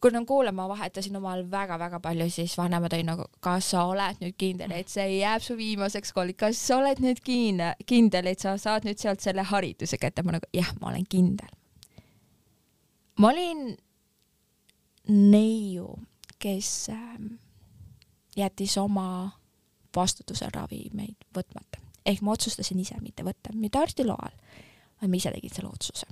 [0.00, 4.20] kui no kuule, ma vahetasin omal väga-väga palju, siis vanemad olid nagu, kas sa oled
[4.22, 8.44] nüüd kindel, et see jääb su viimaseks kooliks, kas sa oled nüüd kiine, kindel, et
[8.44, 10.22] sa saad nüüd sealt selle hariduse kätte?
[10.26, 11.50] ma nagu jah, ma olen kindel.
[13.18, 13.74] ma olin
[15.08, 15.90] neiu,
[16.38, 17.34] kes ähm,
[18.36, 19.32] jättis oma
[19.96, 24.36] vastutuse ravimeid võtmata, ehk ma otsustasin ise mitte võtta, mitte arsti loal,
[25.00, 26.06] vaid ma ise tegin selle otsuse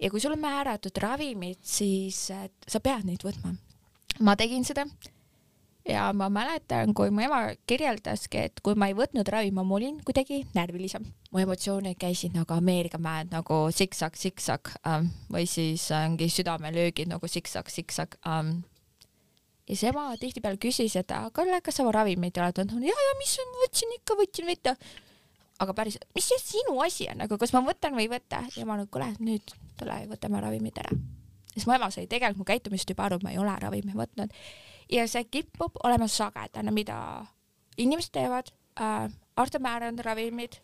[0.00, 3.54] ja kui sulle on määratud ravimid, siis sa pead neid võtma.
[4.20, 4.86] ma tegin seda
[5.88, 10.00] ja ma mäletan, kui mu ema kirjeldaski, et kui ma ei võtnud ravi, ma olin
[10.04, 11.06] kuidagi närvilisem.
[11.32, 17.28] mu emotsioonid käisid nagu Ameerika mäed nagu siksak, siksak ähm, või siis ongi südamelöögid nagu
[17.28, 18.62] siksak, siksak ähm.
[19.68, 22.84] ja siis ema tihtipeale küsis, et Kalle, kas sa ravimeid oled võtnud?
[22.84, 24.76] ja, ja mis võtsin ikka, võtsin võtta
[25.58, 28.42] aga päris, mis see sinu asi on, nagu kas ma võtan või ei võta?
[28.56, 30.94] Ja ma nagu kuule, nüüd tule võtame ravimid ära.
[31.52, 34.34] siis mu ema sai tegelikult mu käitumist juba aru, et ma ei ole ravimi võtnud.
[34.92, 36.98] Ja see kipub olema sagedane, mida
[37.76, 38.52] inimesed teevad.
[38.80, 40.60] Äh,, arst on määranud ravimid,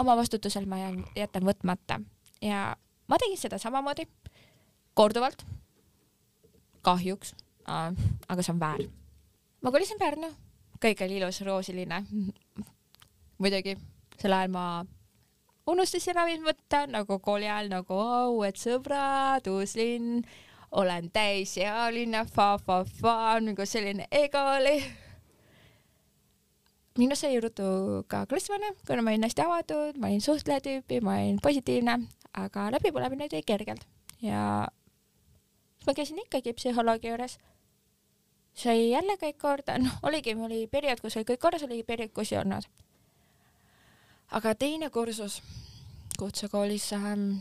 [0.00, 2.00] oma vastutusel ma jään, jätan võtmata.
[2.42, 2.74] Ja
[3.08, 4.08] ma tegin seda samamoodi.
[4.94, 5.44] Korduvalt.
[6.82, 7.34] kahjuks.
[7.68, 7.92] Äh,,
[8.28, 8.88] aga see on väär.
[9.62, 10.32] ma kolisin Pärnu,
[10.80, 12.04] kõik oli ilus, roosiline.
[13.40, 13.76] muidugi
[14.20, 14.64] sel ajal ma
[15.70, 17.98] unustasin ravimit võtta nagu kooli ajal nagu
[18.36, 20.24] uued sõbrad, uus linn,
[20.70, 24.78] olen täisealine fa,, fa-fa-fa, nagu selline ego oli.
[26.98, 27.64] minust sai ruttu
[28.10, 31.96] ka klassivanem, kuna ma olin hästi avatud, ma olin suhtleja tüüpi, ma olin positiivne,
[32.36, 33.86] aga läbipõlemine tuli kergelt
[34.22, 34.68] ja
[35.86, 37.38] ma käisin ikkagi psühholoogi juures.
[38.54, 42.12] sai jälle kõik korda, noh, oligi, mul oli periood, kus oli kõik korras, oli periood,
[42.12, 42.66] kus ei olnud.
[44.30, 45.40] Aga teine kursus
[46.18, 47.40] kutsekoolis ähm,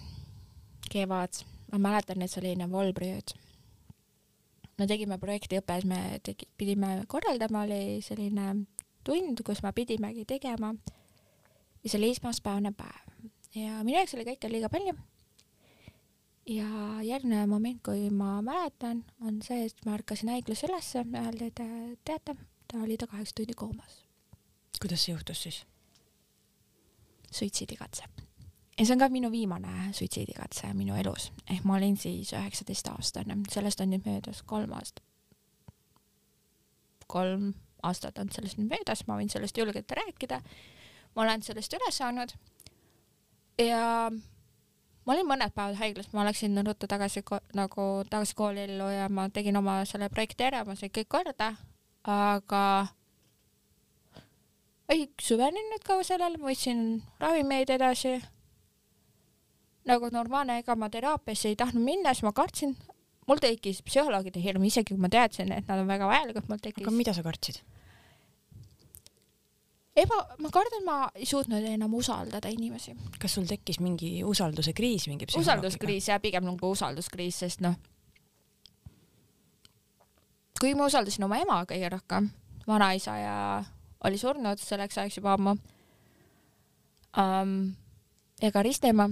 [0.91, 3.36] kevad, ma mäletan, et see oli enne volbriööd.
[4.80, 8.54] me tegime projektiõppes, me tegi, pidime korraldama, oli selline
[9.04, 10.73] tund, kus me pidimegi tegema
[11.84, 13.10] ja see oli esmaspäevane päev
[13.56, 14.95] ja minu jaoks oli kõike liiga palju
[16.49, 16.67] ja
[17.06, 21.62] järgmine moment, kui ma mäletan, on see, et ma ärkasin haiglas ülesse, öeldi, et
[22.08, 22.36] teate,
[22.71, 24.04] ta oli ta kaheksa tundi koomas.
[24.82, 25.65] kuidas see juhtus siis?
[27.32, 28.04] Suitsiidikatse.
[28.80, 33.82] ja see on ka minu viimane suitsiidikatse minu elus, ehk ma olin siis üheksateistaastane, sellest
[33.82, 35.04] on nüüd möödas kolm aastat.
[37.08, 40.42] kolm aastat on sellest nüüd möödas, ma võin sellest julgelt rääkida.
[41.15, 42.36] ma olen sellest üle saanud
[43.60, 44.12] ja
[45.06, 47.24] ma olin mõned päevad haiglas, ma läksin ruttu tagasi
[47.58, 51.54] nagu tagasi kooliellu ja ma tegin oma selle projekti ära, ma sain kõik korda,
[52.04, 52.63] aga
[54.89, 58.17] ei süvenenud ka sellele, võtsin ravimeid edasi
[59.89, 62.75] nagu normaalne, ega ma teraapiasse ei tahtnud minna, siis ma kartsin,
[63.30, 66.86] mul tekkis psühholoogide hirm, isegi kui ma teadsin, et nad on väga vajalikud, mul tekkis.
[66.86, 67.62] aga mida sa kartsid?
[69.99, 72.95] eba, ma kardan, ma ei suutnud enam usaldada inimesi.
[73.19, 77.75] kas sul tekkis mingi usalduse kriis mingi usalduskriis jah, pigem nagu usalduskriis, sest noh,
[80.60, 82.30] kui ma usaldasin oma ema kõige rohkem,
[82.67, 83.36] vanaisa ja
[84.04, 85.56] oli surnud selleks ajaks juba ammu
[87.18, 87.76] um,,
[88.42, 89.10] ja ka ristiema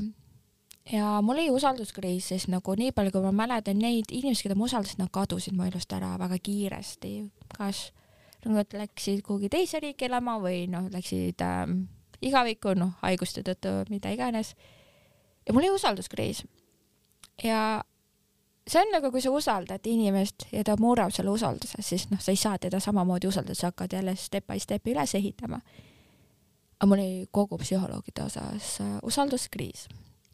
[0.91, 4.67] ja mul oli usalduskriis, sest nagu nii palju, kui ma mäletan neid inimesi, keda ma
[4.67, 7.13] usaldasin, nad kadusid mu elust ära väga kiiresti,
[7.57, 7.89] kas
[8.47, 11.81] nad läksid kuhugi teise riiki elama või noh, läksid ähm,
[12.23, 14.53] igavikku, noh, haiguste tõttu, mida iganes.
[15.45, 16.45] ja mul oli usalduskriis.
[17.43, 17.83] ja
[18.67, 22.33] see on nagu, kui sa usaldad inimest ja ta murrab selle usalduse, siis noh, sa
[22.33, 25.61] ei saa teda samamoodi usaldada, sa hakkad jälle step by step üles ehitama.
[26.79, 29.87] aga mul oli kogu psühholoogide osas äh, usalduskriis.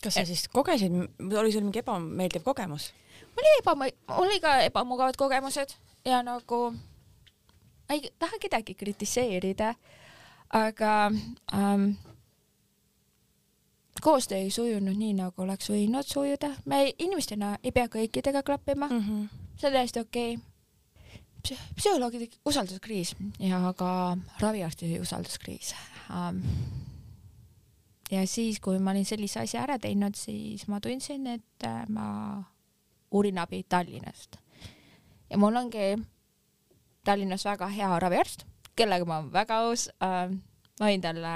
[0.03, 0.91] kas sa siis kogesid,
[1.39, 2.91] oli sul mingi ebameeldiv kogemus?
[3.35, 6.71] mul oli eba, mul oli ka ebamugavad kogemused ja nagu
[7.89, 9.75] ma ei taha kedagi kritiseerida,
[10.49, 11.11] aga
[11.53, 11.93] ähm,
[14.01, 16.49] koostöö ei sujunud nii, nagu oleks võinud sujuda.
[16.65, 19.27] me inimestena ei pea kõikidega klappima mm, -hmm.
[19.57, 21.57] see on täiesti okei okay.
[21.75, 25.75] psühholoogide usalduskriis ja ka raviarsti usalduskriis
[26.09, 26.41] um,.
[28.11, 32.43] ja siis, kui ma olin sellise asja ära teinud, siis ma tundsin, et äh, ma
[33.11, 34.37] uurin abi Tallinnast.
[35.29, 35.99] ja mul ongi
[37.03, 40.29] Tallinnas väga hea raviarst, kellega ma olen väga aus äh,.
[40.79, 41.33] ma võin talle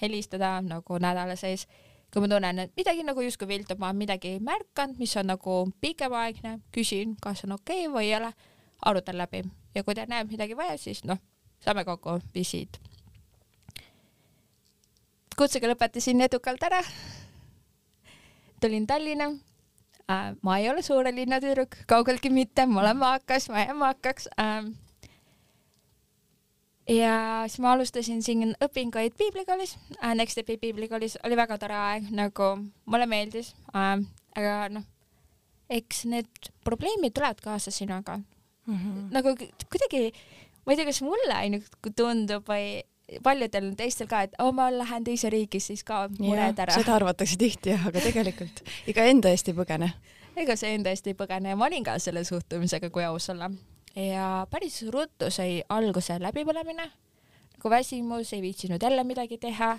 [0.00, 1.66] helistada nagu nädala sees,
[2.12, 5.56] kui ma tunnen, et midagi nagu justkui viltub, ma olen midagi märganud, mis on nagu
[5.80, 8.32] pikemaaegne, küsin, kas on okei okay või ei ole,
[8.88, 9.42] arutan läbi
[9.74, 11.20] ja kui ta näeb midagi vaja, siis noh,
[11.64, 12.80] saame kokku visiit.
[15.38, 16.80] kutsega lõpetasin edukalt ära.
[18.60, 19.30] tulin Tallinna
[20.10, 20.34] äh,.
[20.42, 24.64] ma ei ole suure linna tüdruk, kaugeltki mitte, ma olen maakas, ma jään maakaks äh,
[26.88, 32.10] ja siis ma alustasin siin õpinguid piiblikoolis äh,, Next Stepi piiblikoolis, oli väga tore aeg,
[32.14, 32.50] nagu
[32.86, 33.98] mulle meeldis äh,,
[34.36, 34.86] aga noh,
[35.70, 38.76] eks need probleemid tulevad kaasa sinuga mm.
[38.76, 39.08] -hmm.
[39.10, 39.34] nagu
[39.70, 40.12] kuidagi,
[40.64, 42.80] ma ei tea, kas mulle ainult tundub või
[43.24, 46.76] paljudel teistel ka, et oh, ma lähen teise riiki, siis kaob mured ära.
[46.76, 49.92] seda arvatakse tihti jah, aga tegelikult ega enda eest ei põgene.
[50.36, 53.50] ega see enda eest ei põgene ja ma olin ka selle suhtumisega, kui aus olla
[53.98, 56.86] ja päris ruttu sai alguse läbipõlemine,
[57.56, 59.78] nagu väsimus, ei viitsinud jälle midagi teha.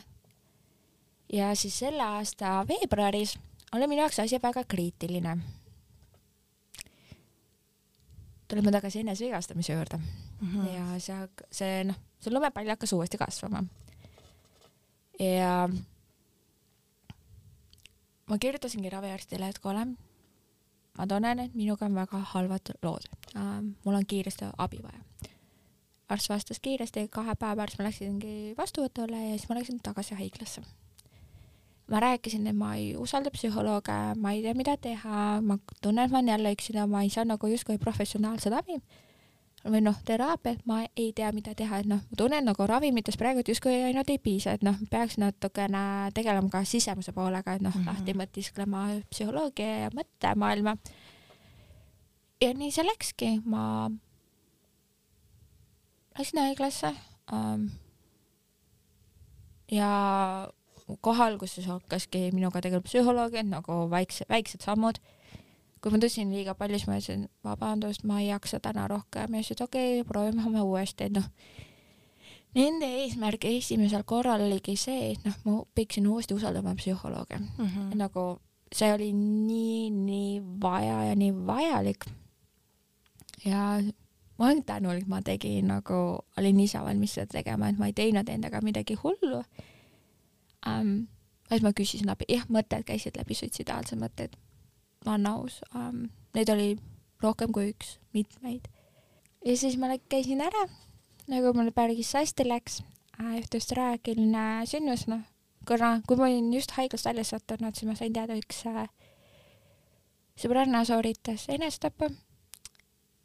[1.33, 3.37] ja siis selle aasta veebruaris
[3.75, 5.37] oli minu jaoks asi väga kriitiline.
[8.47, 10.73] tuleme tagasi enesevigastamise juurde mm -hmm.
[10.73, 13.63] ja see, see noh, see lumepall hakkas uuesti kasvama.
[15.19, 15.69] ja
[18.29, 19.87] ma kirjutasingi raviarstile, et kuule,
[20.99, 23.61] ma tunnen, et minuga on väga halvad lood äh,.
[23.85, 25.31] mul on kiiresti abi vaja.
[26.09, 30.61] arst vastas kiiresti, kahe päeva pärast ma läksingi vastuvõtule ja siis ma läksin tagasi haiglasse.
[31.87, 36.11] ma rääkisin, et ma ei usalda psühholooge, ma ei tea, mida teha, ma tunnen, et
[36.11, 38.81] ma olen jälle üksi ja ma ei saa nagu justkui professionaalset abi
[39.67, 43.43] või noh, teraapiat ma ei tea, mida teha, et noh, ma tunnen nagu ravimitest praegu
[43.47, 47.83] justkui ainult ei piisa, et noh, peaks natukene tegelema ka sisemise poolega, et noh mm
[47.83, 50.77] -hmm., lahti mõtisklema psühholoogia ja mõttemaailma.
[52.41, 53.91] ja nii see läkski, ma
[56.17, 56.95] läksin haiglasse
[57.33, 57.65] ähm,
[59.71, 60.51] ja
[61.01, 64.99] kohe alguses hakkaski minuga tegelema psühholoog, et nagu väikse, väiksed sammud
[65.81, 69.41] kui ma tõstsin liiga palju, siis ma ütlesin, vabandust, ma ei jaksa täna rohkem ja
[69.43, 71.27] siis ütles okei okay,, proovime homme uuesti, et noh.
[72.57, 77.65] Nende eesmärk esimesel korral oligi see, et noh, ma õpiksin uuesti usaldama psühholooge mm.
[77.65, 77.91] -hmm.
[77.99, 78.23] nagu
[78.73, 82.05] see oli nii, nii vaja ja nii vajalik.
[83.45, 83.81] ja
[84.37, 88.29] ma olen tänulik, ma tegin nagu, olin ise valmis seda tegema, et ma ei teinud
[88.29, 89.43] endaga midagi hullu
[90.65, 91.07] um,.
[91.49, 94.35] siis ma küsisin abi, jah, mõtted käisid läbi, suitsidaalsed mõtted
[95.05, 96.69] ma olen aus um,, neid oli
[97.23, 98.67] rohkem kui üks, mitmeid.
[99.45, 100.67] ja siis ma käisin ära,
[101.31, 102.81] nagu mul päris hästi läks
[103.19, 105.23] äh,, ühtest traagiline sündmus, noh,
[105.67, 108.87] kuna, kui ma olin just haiglast välja sattunud, siis ma sain teada, üks äh,
[110.39, 112.11] sõbranna sooritas enesetapu.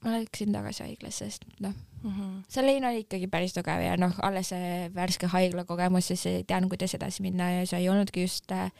[0.04, 3.96] ma läksin tagasi haiglasse, sest noh mm -hmm., see lein oli ikkagi päris tugev ja
[3.96, 8.22] noh, alles see värske haiglakogemus, siis ei teadnud, kuidas edasi minna ja see ei olnudki
[8.22, 8.72] just äh,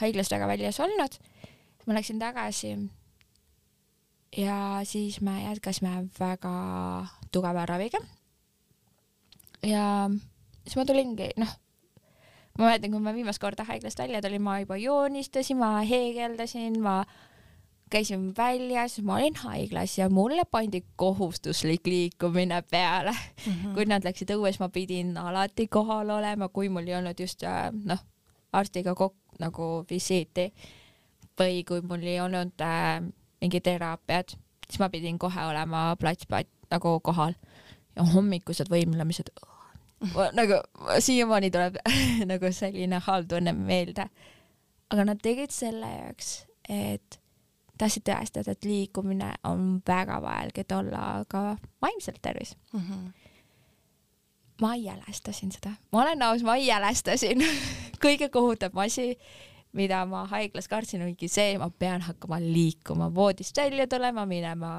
[0.00, 1.18] haiglast väga väljas olnud
[1.86, 2.76] ma läksin tagasi
[4.36, 7.98] ja siis me jätkasime väga tugeva raviga.
[9.62, 10.10] ja
[10.64, 11.52] siis ma tulingi, noh,
[12.58, 17.02] ma mäletan, kui ma viimast korda haiglast välja tulin, ma juba joonistasin, ma heegeldasin, ma
[17.92, 23.52] käisin väljas, ma olin haiglas ja mulle pandi kohustuslik liikumine peale mm.
[23.52, 23.74] -hmm.
[23.74, 27.44] kui nad läksid õues, ma pidin alati kohal olema, kui mul ei olnud just
[27.84, 27.98] noh,
[28.52, 30.52] arstiga kokku nagu visiiti
[31.40, 33.00] või kui mul ei olnud äh,
[33.40, 37.34] mingi teraapiat, siis ma pidin kohe olema plats, plats nagu kohal
[37.96, 39.32] ja hommikused võimlemised
[40.32, 40.60] nagu
[40.98, 41.76] siiamaani tuleb
[42.32, 44.08] nagu selline halb tunne meelde.
[44.90, 46.32] aga nad tegid selle jaoks,
[46.68, 47.18] et
[47.80, 52.80] tahtsid tõestada, et liikumine on väga vajalik, et olla ka vaimselt tervis mm.
[52.80, 53.12] -hmm.
[54.60, 57.46] ma jälestasin seda, ma olen aus, ma jälestasin
[58.04, 59.18] kõige kohutavam asi
[59.72, 64.72] mida ma haiglas kartsin, oligi see, ma pean hakkama liikuma, voodist välja tulema, minema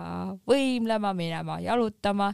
[0.49, 2.33] võimlema, minema jalutama,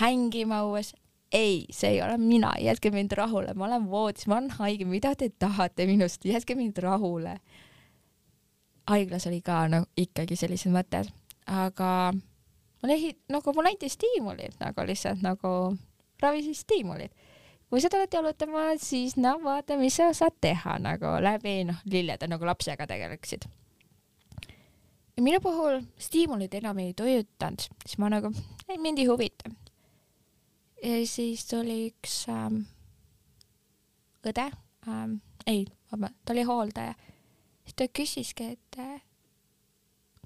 [0.00, 0.94] hängima õues.
[1.32, 5.12] ei, see ei ole mina, jätke mind rahule, ma olen voodis, ma olen haige, mida
[5.14, 7.36] te tahate minust, jätke mind rahule.
[8.90, 11.10] haiglas oli ka no ikkagi sellised mõtted,
[11.46, 12.12] aga
[12.82, 15.52] mulle ei, nagu mulle anti stiimulid nagu lihtsalt nagu
[16.22, 17.12] ravisid stiimulid
[17.70, 22.26] kui sa tuled jalutama, siis no vaata, mis sa saad teha nagu läbi noh, lillede
[22.30, 23.46] nagu lapsega tegeleksid.
[25.16, 28.32] ja minu puhul stiimulid enam ei tujutanud, siis ma nagu,
[28.76, 29.52] mind ei huvita.
[30.82, 32.64] ja siis tuli üks ähm,
[34.26, 34.50] õde
[34.88, 36.96] ähm,, ei, vabandust, ta oli hooldaja.
[37.64, 38.98] siis ta küsiski, et äh,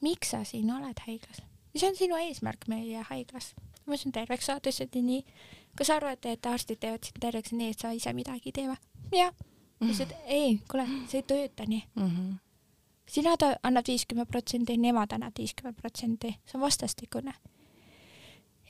[0.02, 3.52] miks sa siin oled haiglas, mis on sinu eesmärk meie haiglas?
[3.84, 5.20] ma ütlesin terveks saada, ütles, et nii
[5.76, 8.66] kas sa arvad, et arstid teevad sind terveks nii, et sa ise midagi ei tee
[8.68, 8.78] või?
[9.14, 9.32] jah.
[10.00, 12.10] et ei, kuule, see ei tööta nii mm.
[12.10, 12.34] -hmm.
[13.06, 17.34] sina ta annad viiskümmend protsenti, nemad annavad viiskümmend protsenti, see on vastastikune.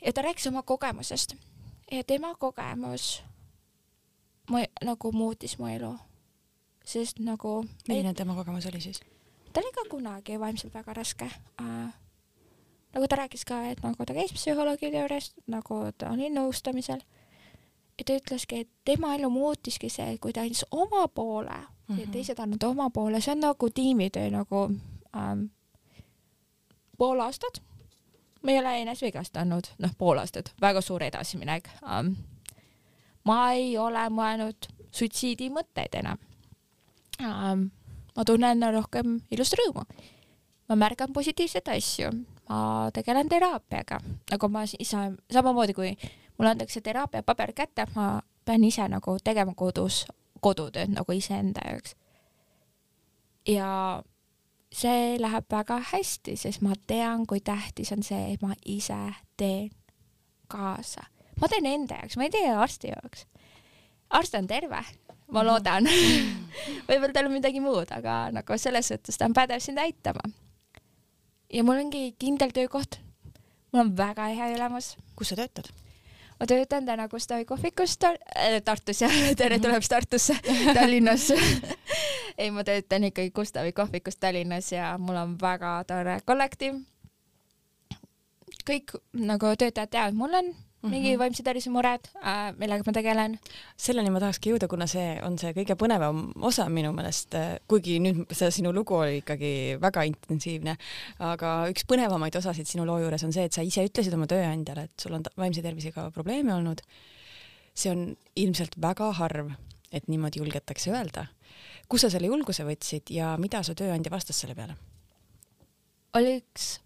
[0.04, 1.34] ja ta rääkis oma kogemusest
[1.92, 3.22] ja tema kogemus
[4.50, 5.98] mu nagu muutis mu elu,
[6.84, 7.64] sest nagu.
[7.88, 9.00] milline tema kogemus oli siis?
[9.52, 11.24] ta oli ka kunagi vaimselt väga raske
[11.60, 11.94] äh,
[12.94, 17.02] nagu ta rääkis ka, et nagu ta käis psühholoogide juures, nagu ta oli nõustamisel.
[17.98, 21.98] ja ta ütleski, et tema elu muutiski see, kui ta andis oma poole mm -hmm.
[22.00, 22.12] ja mhm.
[22.12, 24.70] teised annavad oma poole, see on nagu tiimitöö nagu
[25.16, 25.44] ähm,
[26.98, 27.62] pool aastat.
[28.42, 32.12] ma ei ole ennast vigastanud, noh, pool aastat, väga suur edasiminek ähm,.
[33.24, 36.18] ma ei ole mõelnud suitsiidi mõtteid enam
[37.20, 37.66] ähm,.
[38.16, 39.84] ma tunnen rohkem ilust rõõmu.
[40.68, 45.94] ma märkan positiivseid asju ma tegelen teraapiaga, nagu ma ise, samamoodi kui
[46.38, 50.04] mulle antakse teraapia paber kätte, ma pean ise nagu tegema kodus
[50.44, 51.94] kodutööd nagu iseenda jaoks.
[53.48, 54.02] ja
[54.74, 58.98] see läheb väga hästi, sest ma tean, kui tähtis on see, et ma ise
[59.36, 59.70] teen
[60.48, 61.06] kaasa.
[61.40, 63.26] ma teen enda jaoks, ma ei tee arsti jaoks.
[64.10, 64.82] arst on terve,
[65.32, 65.88] ma loodan
[66.88, 70.26] võib-olla tal on midagi muud, aga nagu selles suhtes ta on pädev sind aitama.
[71.54, 72.98] Ja mul ongi kindel töökoht.
[73.72, 74.96] mul on väga hea ülemus.
[75.16, 75.70] kus sa töötad?
[76.40, 79.62] ma töötan täna Gustavi kohvikus Tar äh, Tartus jah, tere Mhm.
[79.62, 80.36] tulemast Tartusse,
[80.74, 81.30] Tallinnas
[82.38, 86.82] ei, ma töötan ikkagi Gustavi kohvikus Tallinnas ja mul on väga tore kollektiiv.
[88.64, 90.54] kõik nagu töötajad teavad, mul on
[90.84, 91.18] mingi Mhm.
[91.20, 93.38] vaimse tervise mured äh,, millega ma tegelen.
[93.76, 97.34] selleni ma tahakski jõuda, kuna see on see kõige põnevam osa minu meelest,
[97.68, 100.76] kuigi nüüd see sinu lugu oli ikkagi väga intensiivne,
[101.18, 104.88] aga üks põnevamaid osasid sinu loo juures on see, et sa ise ütlesid oma tööandjale,
[104.88, 106.82] et sul on vaimse tervisega probleeme olnud.
[107.74, 109.48] see on ilmselt väga harv,
[109.90, 111.26] et niimoodi julgetakse öelda.
[111.88, 114.76] kus sa selle julguse võtsid ja mida su tööandja vastas selle peale?
[116.14, 116.78] oli üks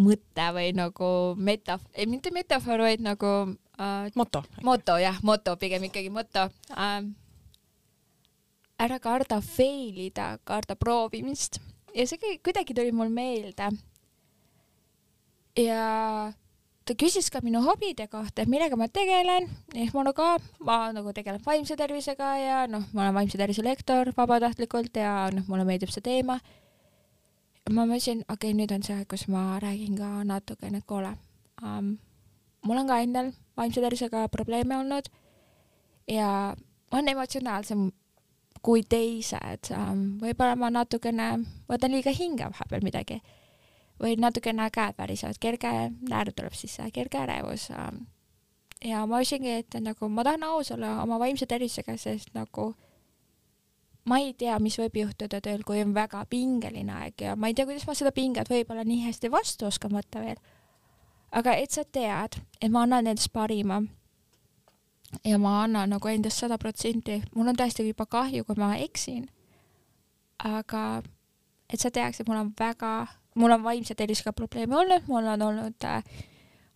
[0.00, 3.32] mõte või nagu metaf-, ei mitte metafoor, vaid nagu
[3.78, 4.44] äh, moto.
[4.64, 7.02] moto jah, moto pigem ikkagi moto äh,.
[8.78, 11.58] ära karda fail ida, karda proovimist
[11.94, 13.70] ja see kuidagi tuli mul meelde.
[15.58, 16.32] ja
[16.88, 21.12] ta küsis ka minu hobide kohta, et millega ma tegelen, ehk mul ka, ma nagu
[21.12, 25.92] tegelen vaimse tervisega ja noh, ma olen vaimse tervise lektor vabatahtlikult ja noh, mulle meeldib
[25.92, 26.38] see teema.
[27.70, 31.14] Ma mõtlesin, okei okay,, nüüd on see aeg, kus ma räägin ka natukene, kuule
[31.62, 31.96] um,,
[32.66, 35.08] mul on ka endal vaimse tervisega probleeme olnud
[36.08, 36.54] ja
[36.90, 37.88] on emotsionaalsem
[38.62, 40.18] kui teised um,.
[40.22, 41.28] võib-olla ma natukene
[41.70, 43.20] võtan liiga hinge vahepeal midagi
[43.98, 45.72] või natukene käed värisevad, kerge
[46.06, 48.04] närv tuleb sisse, kerge ärevus um,.
[48.84, 52.72] ja ma ütlesingi, et nagu ma tahan aus olla oma vaimse tervisega, sest nagu
[54.08, 57.56] ma ei tea, mis võib juhtuda tööl, kui on väga pingeline aeg ja ma ei
[57.56, 60.40] tea, kuidas ma seda pinget võib-olla nii hästi vastu oskan võtta veel.
[61.32, 63.82] aga et sa tead, et ma annan endast parima
[65.24, 69.28] ja ma annan nagu endast sada protsenti, mul on tõesti juba kahju, kui ma eksin.
[70.38, 71.02] aga
[71.68, 73.06] et sa teaks, et mul on väga,
[73.36, 76.02] mul on vaimse tervisega probleeme olnud, mul on olnud äh,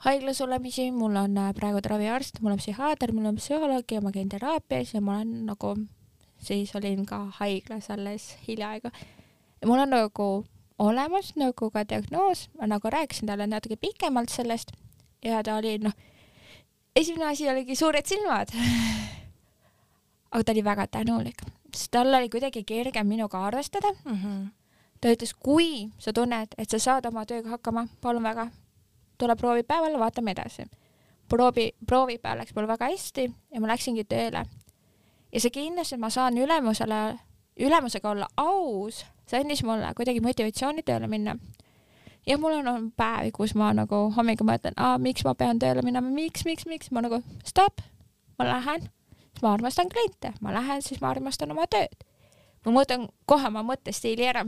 [0.05, 4.13] haiglas olemisi, mul on äh, praegu raviarst, mul on psühhiaater, mul on psühholoog ja ma
[4.13, 5.77] käin teraapias ja ma olen nagu
[6.43, 8.91] siis olin ka haiglas alles hiljaaegu.
[9.61, 10.45] ja mul on nagu
[10.79, 14.73] olemas nagu ka diagnoos, ma nagu rääkisin talle natuke pikemalt sellest
[15.25, 15.93] ja ta oli noh,
[16.97, 18.49] esimene asi oligi suured silmad.
[20.33, 24.19] aga ta oli väga tänulik, sest tal oli kuidagi kergem minuga arvestada mm.
[24.23, 24.47] -hmm.
[25.01, 28.49] ta ütles, kui sa tunned, et sa saad oma tööga hakkama, palun väga,
[29.19, 30.65] tule proovi päeval, vaatame edasi.
[31.29, 34.45] proovi, proovipäev läks mul väga hästi ja ma läksingi tööle
[35.33, 37.01] ja see kindlasti, et ma saan ülemusele,
[37.61, 41.37] ülemusega olla aus, see andis mulle kuidagi motivatsiooni tööle minna.
[42.27, 46.11] ja mul on olnud päevi, kus ma nagu hommikul mõtlen, miks ma pean tööle minema,
[46.11, 47.81] miks, miks, miks, ma nagu stopp,
[48.39, 48.89] ma lähen,
[49.33, 52.05] siis ma armastan kliente, ma lähen, siis ma armastan oma tööd.
[52.65, 54.45] ma muudan kohe oma mõttestiili ära.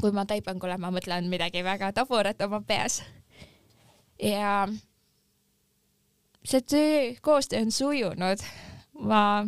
[0.00, 3.02] kui ma taipangule, ma mõtlen midagi väga taburat oma peas.
[4.22, 4.68] ja
[6.44, 8.38] see töö, koostöö on sujunud.
[8.98, 9.44] ma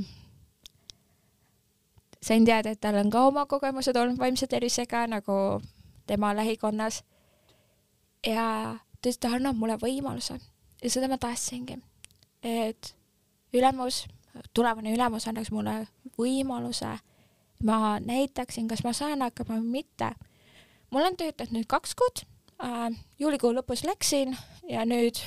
[2.24, 5.60] sain teada, et tal on ka oma kogemused olnud vaimse tervisega nagu
[6.06, 7.02] tema lähikonnas.
[8.26, 10.38] ja ta ütles, ta annab mulle võimaluse
[10.82, 11.76] ja seda ma tahtsingi,
[12.42, 12.94] et
[13.52, 14.04] ülemus,
[14.56, 15.82] tulevane ülemus annaks mulle
[16.18, 16.94] võimaluse,
[17.64, 20.14] ma näitaksin, kas ma saan hakkama või mitte.
[20.90, 22.24] ma olen töötanud nüüd kaks kuud
[22.64, 24.36] äh,, juulikuu lõpus läksin
[24.68, 25.20] ja nüüd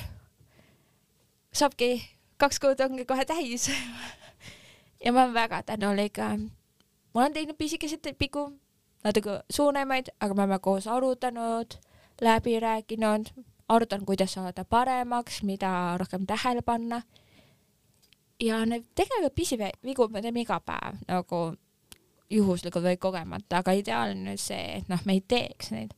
[1.52, 2.02] saabki,
[2.38, 3.70] kaks kuud ongi kohe täis
[5.04, 6.38] ja ma olen väga tänulik äh,
[7.14, 8.44] ma olen teinud pisikeseid pigu,
[9.04, 11.78] natuke suuremaid, aga me oleme koos arutanud,
[12.20, 13.30] läbi rääkinud,
[13.68, 17.02] arutanud, kuidas saada paremaks, mida rohkem tähele panna.
[18.40, 21.38] ja need tegelikult pisivigu me teeme iga päev nagu
[22.30, 25.94] juhuslikult või kogemata, aga ideaalne on see, et noh, me ei teeks neid.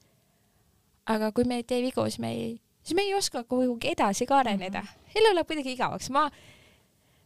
[1.06, 4.26] aga kui me ei tee vigu, siis me ei, siis me ei oska kuhugi edasi
[4.26, 4.86] ka areneda mm.
[4.86, 5.18] -hmm.
[5.20, 6.30] elu läheb kuidagi igavaks, ma,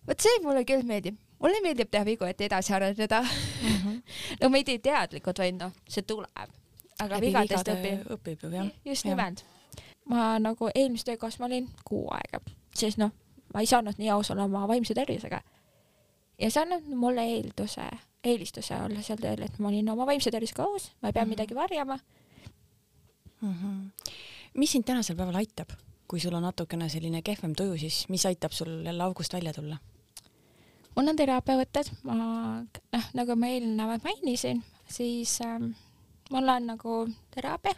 [0.09, 3.74] vot see mulle küll meeldib mulle meeldib teha vigu, et edasi areneda mm.
[3.76, 4.03] -hmm.
[4.40, 6.51] no ma ei tee teadlikult, vaid noh, see tuleb.
[6.99, 8.12] aga Läbi vigadest vigade õpib.
[8.16, 8.70] õpib ju jah.
[8.84, 9.45] just nimelt.
[10.09, 12.40] ma nagu eelmises töökohas ma olin kuu aega,
[12.74, 13.11] siis noh,
[13.55, 15.40] ma ei saanud nii aus olla oma vaimse tervisega.
[16.38, 17.88] ja see annab mulle eelduse,
[18.24, 21.26] eelistuse olla seal tööl, et ma olin oma vaimse tervisega aus, ma ei pea mm
[21.26, 21.28] -hmm.
[21.28, 21.99] midagi varjama
[23.40, 23.55] mm.
[23.55, 24.12] -hmm.
[24.55, 25.70] mis sind tänasel päeval aitab,
[26.09, 29.76] kui sul on natukene selline kehvem tuju, siis mis aitab sul jälle august välja tulla?
[30.97, 35.74] Mul on teraapeuted, ma noh, nagu ma eelnevalt mainisin, siis ähm,
[36.30, 37.74] mul on nagu teraapia.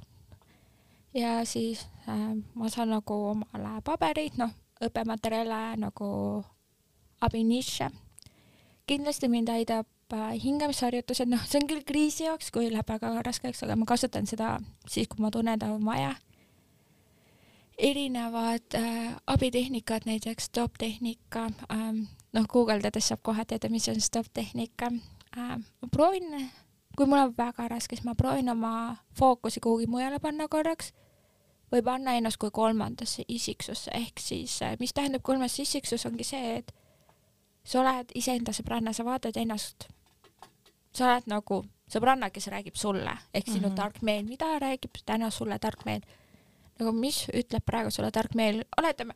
[1.16, 4.52] Ja siis äh, ma saan nagu omale pabereid, noh,
[4.84, 6.08] õppematerjale nagu
[7.24, 7.88] abinišše,
[8.86, 13.64] kindlasti mind aitab äh, hingamisharjutused, noh, see on küll kriisi jaoks, kui läheb väga raskeks,
[13.64, 16.12] aga ma kasutan seda siis, kui ma tunnen, et on vaja.
[17.76, 24.90] Erinevad äh, abitehnikad, näiteks stopp-tehnika ähm,, noh, guugeldades saab kohe teada, mis on stopp-tehnika
[25.36, 25.56] äh,.
[25.58, 26.50] ma proovin,
[26.96, 30.92] kui mul on väga raske, siis ma proovin oma fookusi kuhugi mujale panna korraks.
[31.72, 36.60] Või panna ennast kui kolmandasse isiksusse, ehk siis äh, mis tähendab kolmas isiksus, ongi see,
[36.60, 36.70] et
[37.66, 39.88] sa oled iseenda sõbranna, sa vaatad ennast,
[40.94, 43.76] sa oled nagu sõbranna, kes räägib sulle, ehk sinu mm -hmm.
[43.76, 46.06] tark meel, mida räägib täna sulle tark meel.
[46.78, 49.14] Nagu mis ütleb praegu sulle tark meel, oletame,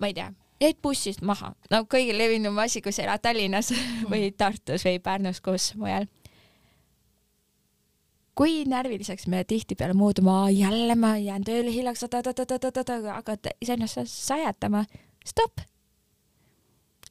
[0.00, 3.72] ma ei tea, jäid bussist maha, no kõige levinum asi, kui sa elad Tallinnas
[4.10, 6.08] või Tartus või Pärnus, kus mujal.
[8.36, 14.84] kui närviliseks me tihtipeale muutume, jälle ma jään tööle hiljaks, hakkad iseennast sajatama.
[15.26, 15.60] stopp.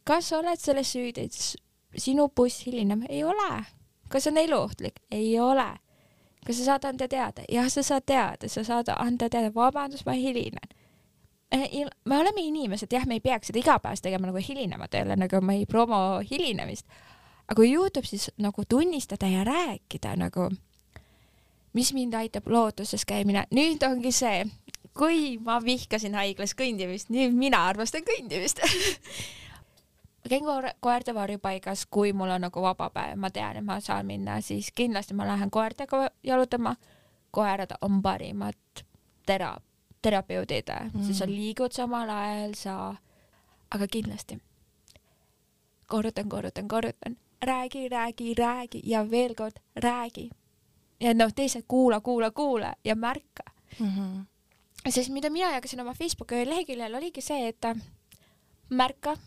[0.03, 3.05] kas oled selles süüdi, et sinu buss hilineb?
[3.09, 3.65] ei ole.
[4.09, 5.01] kas on eluohtlik?
[5.11, 5.75] ei ole
[6.45, 7.43] kas sa saad anda teada?
[7.49, 10.69] jah, sa saad teada, sa saad anda teada, vabandust, ma hilinen.
[11.51, 15.15] Eh, me oleme inimesed, jah, me ei peaks seda iga päev tegema nagu hilinema tööle,
[15.19, 16.87] nagu ma ei promo hilinemist.
[17.45, 20.49] aga kui juhtub, siis nagu tunnistada ja rääkida nagu,
[21.73, 23.45] mis mind aitab looduses käimine.
[23.51, 24.45] nüüd ongi see,
[24.97, 28.63] kui ma vihkasin haiglas kõndimist, nüüd mina armastan kõndimist
[30.25, 33.79] ma käin koer, koerte varjupaigas, kui mul on nagu vaba päev, ma tean, et ma
[33.79, 36.75] saan minna, siis kindlasti ma lähen koertega jalutama.
[37.31, 38.83] koerad on parimad
[39.25, 39.59] tera-,
[40.05, 42.75] terapeudid mm., sest sa liigud samal ajal, sa,
[43.73, 44.37] aga kindlasti
[45.87, 50.29] korrutan, korrutan, korrutan, räägi, räägi, räägi ja veel kord räägi.
[50.99, 53.43] ja noh, teised kuula, kuula, kuula ja märka
[53.79, 53.87] mm.
[53.87, 54.91] -hmm.
[54.91, 57.65] sest mida mina jagasin oma Facebooki leheküljel oligi see, et
[58.69, 59.17] märka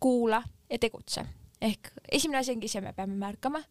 [0.00, 1.26] kuula ja tegutse.
[1.60, 3.62] ehk esimene asi ongi see, me peame märkama,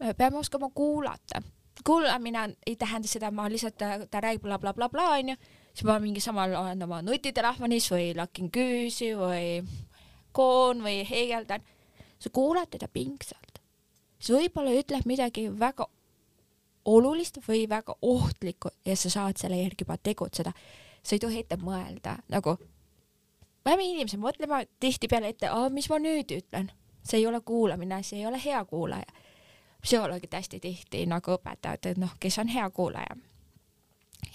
[0.00, 1.42] me peame oskama kuulata.
[1.84, 3.76] kuulamine ei tähenda seda, ma lihtsalt,
[4.10, 5.36] ta räägib blablabla bla, bla, onju,
[5.72, 9.62] siis ma mingi samal olen oma nutitelefonis või lakin küüsi või
[10.32, 11.62] koon või heegeldan.
[12.18, 13.60] sa kuulad teda pingsalt.
[14.18, 15.86] siis võib-olla ütleb midagi väga
[16.84, 20.52] olulist või väga ohtlikku ja sa saad selle järgi juba tegutseda.
[21.02, 22.58] sa ei tohi ette mõelda nagu
[23.64, 26.70] me oleme inimesed, mõtleme tihtipeale ette, mis ma nüüd ütlen,
[27.06, 29.20] see ei ole kuulamine, see ei ole hea kuulaja.
[29.82, 33.16] psühholoogid hästi tihti nagu õpetavad, et noh, kes on hea kuulaja.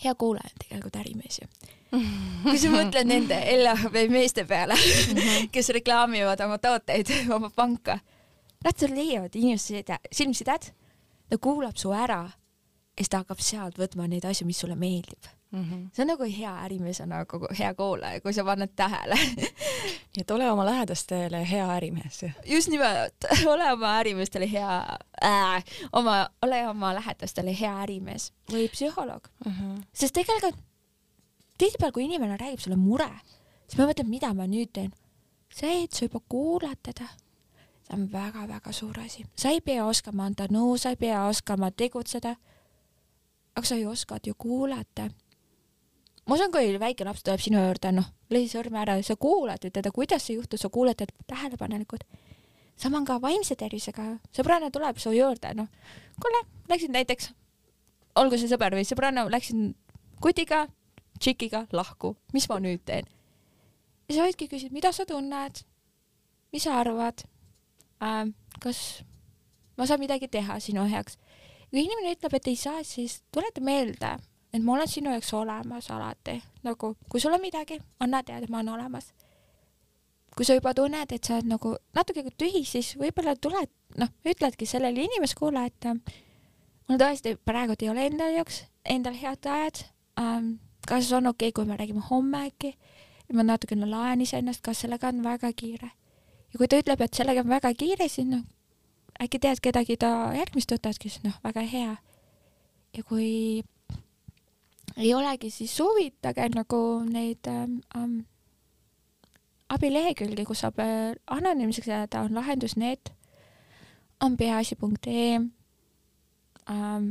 [0.04, 1.48] Hea kuulaja on tegelikult ärimees ju.
[2.44, 5.48] kui sa mõtled nende LHV meeste peale mhm.
[5.54, 8.00] kes reklaamivad oma tooteid, oma panka,
[8.66, 10.74] nad leiavad inimese silmsidet,
[11.30, 15.37] ta kuulab su ära ja siis ta hakkab sealt võtma neid asju, mis sulle meeldib
[15.52, 15.64] mm.
[15.64, 15.90] -hmm.
[15.94, 20.32] see on nagu hea ärimees on nagu hea kuulaja, kui sa paned tähele nii et
[20.32, 22.22] ole oma lähedastele hea ärimees.
[22.46, 23.16] just nimelt,
[23.54, 29.52] ole oma ärimeestele hea äh,, oma, ole oma lähedastele hea ärimees või psühholoog mm.
[29.52, 29.84] -hmm.
[29.94, 30.56] sest tegelikult
[31.58, 33.10] tihtipeale, kui inimene räägib sulle mure,
[33.68, 34.92] siis ma mõtlen, mida ma nüüd teen.
[35.54, 37.08] see, et sa juba kuulad teda
[37.88, 39.26] see on väga-väga suur asi.
[39.36, 42.36] sa ei pea oskama anda nõu, sa ei pea oskama tegutseda.
[43.56, 45.10] aga sa ju oskad ju kuulata
[46.28, 49.64] ma usun, kui väike laps tuleb sinu juurde, noh, lõi sõrme ära ja sa kuulad
[49.64, 52.04] ju teda, kuidas see juhtus, sa kuulad teda tähelepanelikult.
[52.78, 55.68] sama on ka vaimse tervisega, sõbranna tuleb su juurde, noh,
[56.22, 57.32] kuule, läksin näiteks,
[58.16, 59.74] olgu see sõber või sõbranna, läksin
[60.22, 60.68] kutiga,
[61.20, 63.08] tšikiga lahku, mis ma nüüd teen?
[64.08, 65.64] ja sa võidki küsida, mida sa tunned,
[66.54, 67.24] mis sa arvad
[68.04, 68.28] äh,,
[68.60, 69.04] kas
[69.78, 71.18] ma saan midagi teha sinu heaks.
[71.72, 74.18] kui inimene ütleb, et ei saa, siis tuleta meelde
[74.54, 78.62] et ma olen sinu jaoks olemas alati, nagu kui sul on midagi, anna teada, ma
[78.62, 79.14] olen olemas.
[80.38, 84.68] kui sa juba tunned, et sa oled nagu natuke tühi, siis võib-olla tuled, noh, ütledki
[84.70, 85.98] sellele inimesele, kuule, et äh,
[86.88, 89.84] mul tõesti praegu ei ole enda jaoks, endal head ajad
[90.22, 90.58] ähm,.
[90.88, 92.76] kas on okei okay,, kui me räägime homme äkki?
[93.34, 95.90] ma natukene laen iseennast, kas sellega on väga kiire?
[96.54, 98.46] ja kui ta ütleb, et sellega on väga kiire, siis noh,
[99.20, 101.98] äkki tead kedagi ta järgmist tuttavat, kes noh, väga hea.
[102.94, 103.64] ja kui
[104.98, 108.18] ei olegi, siis soovitage nagu neid ähm, ähm,
[109.70, 113.14] abilehekülgi, kus saab äh, anonüümseks jääda, on lahendus.net,
[114.22, 115.40] on peaasi.ee
[116.70, 117.10] ähm,,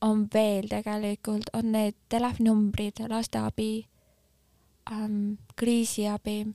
[0.00, 3.88] on veel tegelikult, on need telefoninumbrid, lasteabi
[4.92, 6.46] ähm,, kriisiabi.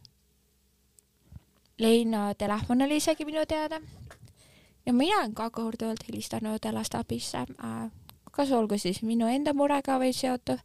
[1.79, 3.81] Leina telefon oli isegi minu teada.
[4.85, 7.91] ja mina olen ka korduvalt helistanud lasteabisse äh,
[8.33, 10.61] kas olgu siis minu enda murega või seotud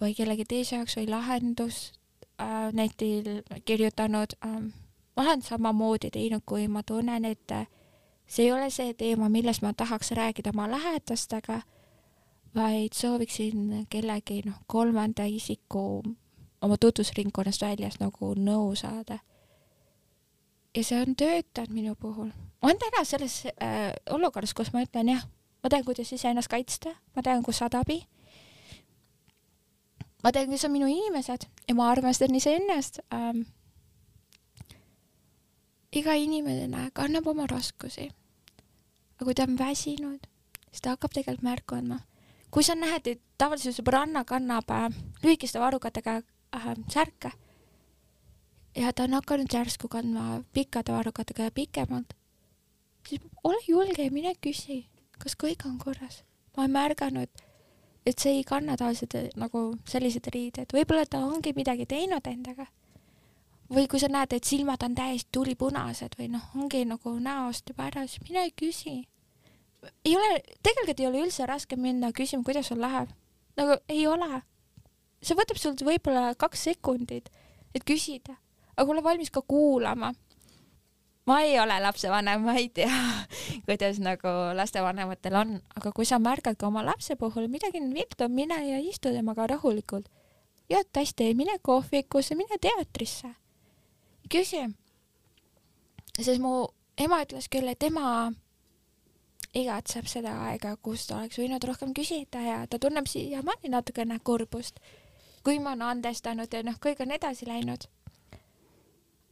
[0.00, 1.80] või kellegi teise jaoks või lahendus
[2.40, 4.60] äh, netil kirjutanud äh,.
[5.16, 7.52] ma olen samamoodi teinud, kui ma tunnen, et
[8.26, 11.62] see ei ole see teema, millest ma tahaks rääkida oma lähedastega,
[12.54, 16.02] vaid sooviksin kellegi noh, kolmanda isiku
[16.62, 19.18] oma tutvusringkonnast väljas nagu nõu saada.
[20.76, 22.30] ja see on töötanud minu puhul.
[22.62, 25.26] ma olen täna selles äh, olukorras, kus ma ütlen jah,
[25.62, 28.02] ma tean, kuidas iseennast kaitsta, ma tean, kus saada abi.
[30.22, 33.44] ma tean, kes on minu inimesed ja ma armastan iseennast ähm,
[35.92, 38.10] iga inimene kannab oma raskusi.
[39.16, 40.30] aga kui ta on väsinud,
[40.70, 42.00] siis ta hakkab tegelikult märku andma.
[42.50, 44.88] kui sa näed, et tavaliselt sõbranna kannab äh,
[45.22, 47.32] lühikeste varrukatega äh, särke
[48.78, 52.14] ja ta on hakanud järsku kandma pikkade varrukatega ja pikemalt,
[53.08, 54.84] siis ole julge ja mine küsi,
[55.18, 56.22] kas kõik on korras.
[56.56, 57.44] ma olen märganud,
[58.06, 62.66] et see ei kanna tavaliselt äh, nagu sellised riided, võib-olla ta ongi midagi teinud endaga
[63.72, 67.88] või kui sa näed, et silmad on täiesti tulipunased või noh, ongi nagu näost juba
[67.90, 69.02] ära, siis mine küsi.
[70.04, 73.12] ei ole, tegelikult ei ole üldse raske minna küsima, kuidas sul läheb.
[73.56, 74.42] nagu ei ole.
[75.22, 77.28] see võtab sul võib-olla kaks sekundit,
[77.74, 78.38] et küsida,
[78.76, 80.14] aga ole valmis ka kuulama.
[81.28, 83.00] Ma ei ole lapsevanem, ma ei tea,
[83.66, 88.56] kuidas nagu lastevanematel on, aga kui sa märkad ka oma lapse puhul midagi viltu, mine
[88.64, 90.08] ja istu temaga rahulikult.
[90.68, 93.34] jood hästi, mine kohvikusse, mine teatrisse
[94.32, 94.64] küsi.
[96.20, 96.68] sest mu
[96.98, 98.32] ema ütles küll, et ema
[99.56, 104.80] igatseb seda aega, kus ta oleks võinud rohkem küsida ja ta tunneb siiamaani natukene kurbust,
[105.44, 107.88] kui ma olen andestanud ja noh, kõik on edasi läinud.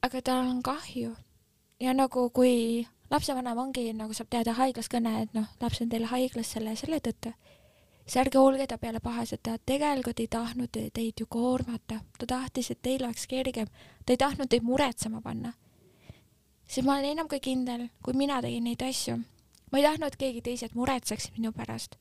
[0.03, 1.17] aga tal on kahju
[1.81, 6.09] ja nagu kui lapsevanem ongi nagu saab teada haiglas kõne, et noh, laps on teil
[6.11, 7.33] haiglas selle ja selle tõttu
[8.07, 12.71] siis ärge olge ta peale pahased, ta tegelikult ei tahtnud teid ju koormata, ta tahtis,
[12.71, 13.67] et teil oleks kergem,
[14.07, 15.53] ta ei tahtnud teid muretsema panna.
[16.69, 19.17] siis ma olen enam kui kindel, kui mina tegin neid asju,
[19.73, 21.97] ma ei tahtnud, et keegi teised muretseks minu pärast.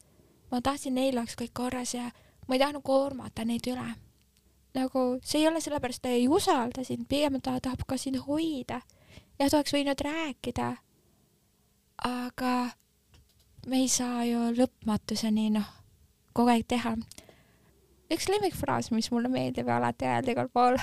[0.51, 2.11] ma tahtsin, neil oleks kõik korras ja
[2.47, 3.95] ma ei tahtnud koormata neid üle.
[4.73, 8.81] nagu see ei ole sellepärast, ta ei usalda sind, pigem ta tahab ka sind hoida
[9.39, 10.75] ja ta oleks võinud rääkida.
[12.03, 12.53] aga
[13.67, 15.71] me ei saa ju lõpmatuseni noh
[16.33, 16.95] kogu aeg teha.
[18.11, 20.77] üks lemmikfraas, mis mulle meeldib alati öelda igal pool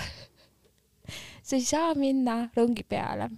[1.46, 3.30] sa ei saa minna rongi peale,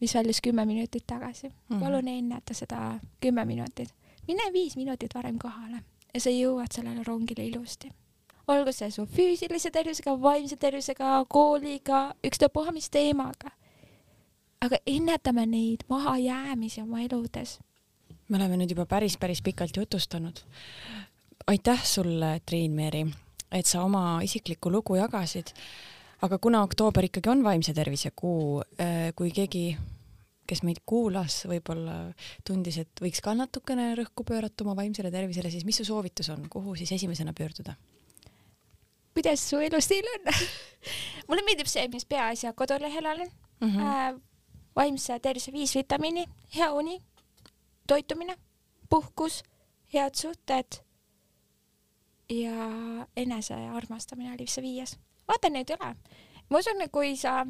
[0.00, 1.54] mis väljus kümme minutit tagasi mm.
[1.68, 1.80] -hmm.
[1.80, 3.88] palun enneta seda kümme minutit.
[4.28, 5.82] mine viis minutit varem kohale
[6.14, 7.90] ja sa jõuad sellele rongile ilusti.
[8.46, 13.50] olgu see su füüsilise tervisega, vaimse tervisega, kooliga, ükstapuha mis teemaga.
[14.64, 17.58] Aga ennetame neid mahajäämisi oma eludes.
[18.28, 20.40] me oleme nüüd juba päris, päris pikalt jutustanud
[21.46, 23.06] aitäh sulle, Triin Meeri,
[23.52, 25.52] et sa oma isiklikku lugu jagasid.
[26.24, 29.76] aga kuna oktoober ikkagi on vaimse tervise kuu, äh, kui keegi,
[30.48, 32.14] kes meid kuulas, võib-olla
[32.48, 36.46] tundis, et võiks ka natukene rõhku pöörata oma vaimsele tervisele, siis mis su soovitus on,
[36.48, 37.76] kuhu siis esimesena pöörduda?
[39.14, 40.32] kuidas su elustiil on
[41.28, 43.68] mulle meeldib see, mis Peaasja kodulehel on mm.
[43.68, 43.84] -hmm.
[43.84, 44.14] Äh,
[44.76, 46.98] vaimse tervise viis vitamiini, hea uni,
[47.86, 48.36] toitumine,
[48.90, 49.42] puhkus,
[49.94, 50.80] head suhted
[52.30, 54.96] ja enesearmastamine oli vist see viies.
[55.28, 55.94] vaata neid üle.
[56.50, 57.44] ma usun, et kui sa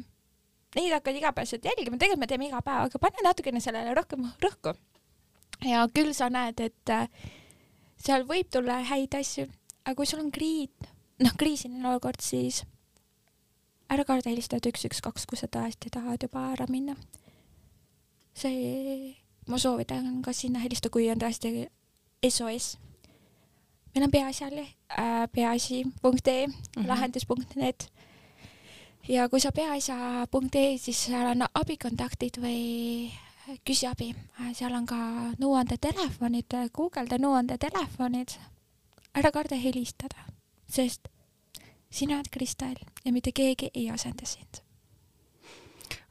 [0.75, 4.75] neid hakkad igapäevaselt jälgima, tegelikult me teeme iga päev, aga pane natukene sellele rohkem rõhku.
[5.63, 7.07] ja küll sa näed, et äh,
[7.97, 9.47] seal võib tulla häid asju,
[9.85, 10.69] aga kui sul on kriis,
[11.23, 12.63] noh, kriisiline olukord, siis
[13.89, 16.95] ära karda helistada üks, üks, kaks, kui sa tõesti tahad juba ära minna.
[18.33, 19.15] see,
[19.47, 21.69] ma soovitan ka sinna helistada, kui on tõesti
[22.25, 22.75] SOS
[23.95, 26.87] meil on peaasjal äh, peaasi.ee mm -hmm.
[26.87, 27.91] lahendus.net
[29.07, 33.11] ja kui sa peaasja.ee, siis seal on abikontaktid või
[33.63, 34.97] küsi abi, äh, seal on ka
[35.39, 38.29] nõuandetelefonid, guugelda nõuandetelefonid.
[39.15, 40.17] ära karda helistada,
[40.67, 41.07] sest
[41.95, 42.75] sina oled Kristel
[43.05, 44.61] ja mitte keegi ei asenda sind.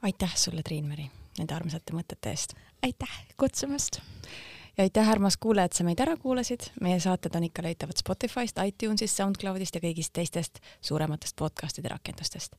[0.01, 2.55] aitäh sulle, Triin Meri, nende armsate mõtete eest.
[2.83, 3.99] aitäh kutsumast
[4.77, 6.71] ja aitäh, armas kuulaja, et sa meid ära kuulasid.
[6.81, 12.55] meie saated on ikka leitavad Spotify'st, iTunes'ist, SoundCloud'ist ja kõigist teistest suurematest podcast'ide rakendustest.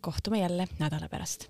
[0.00, 1.48] kohtume jälle nädala pärast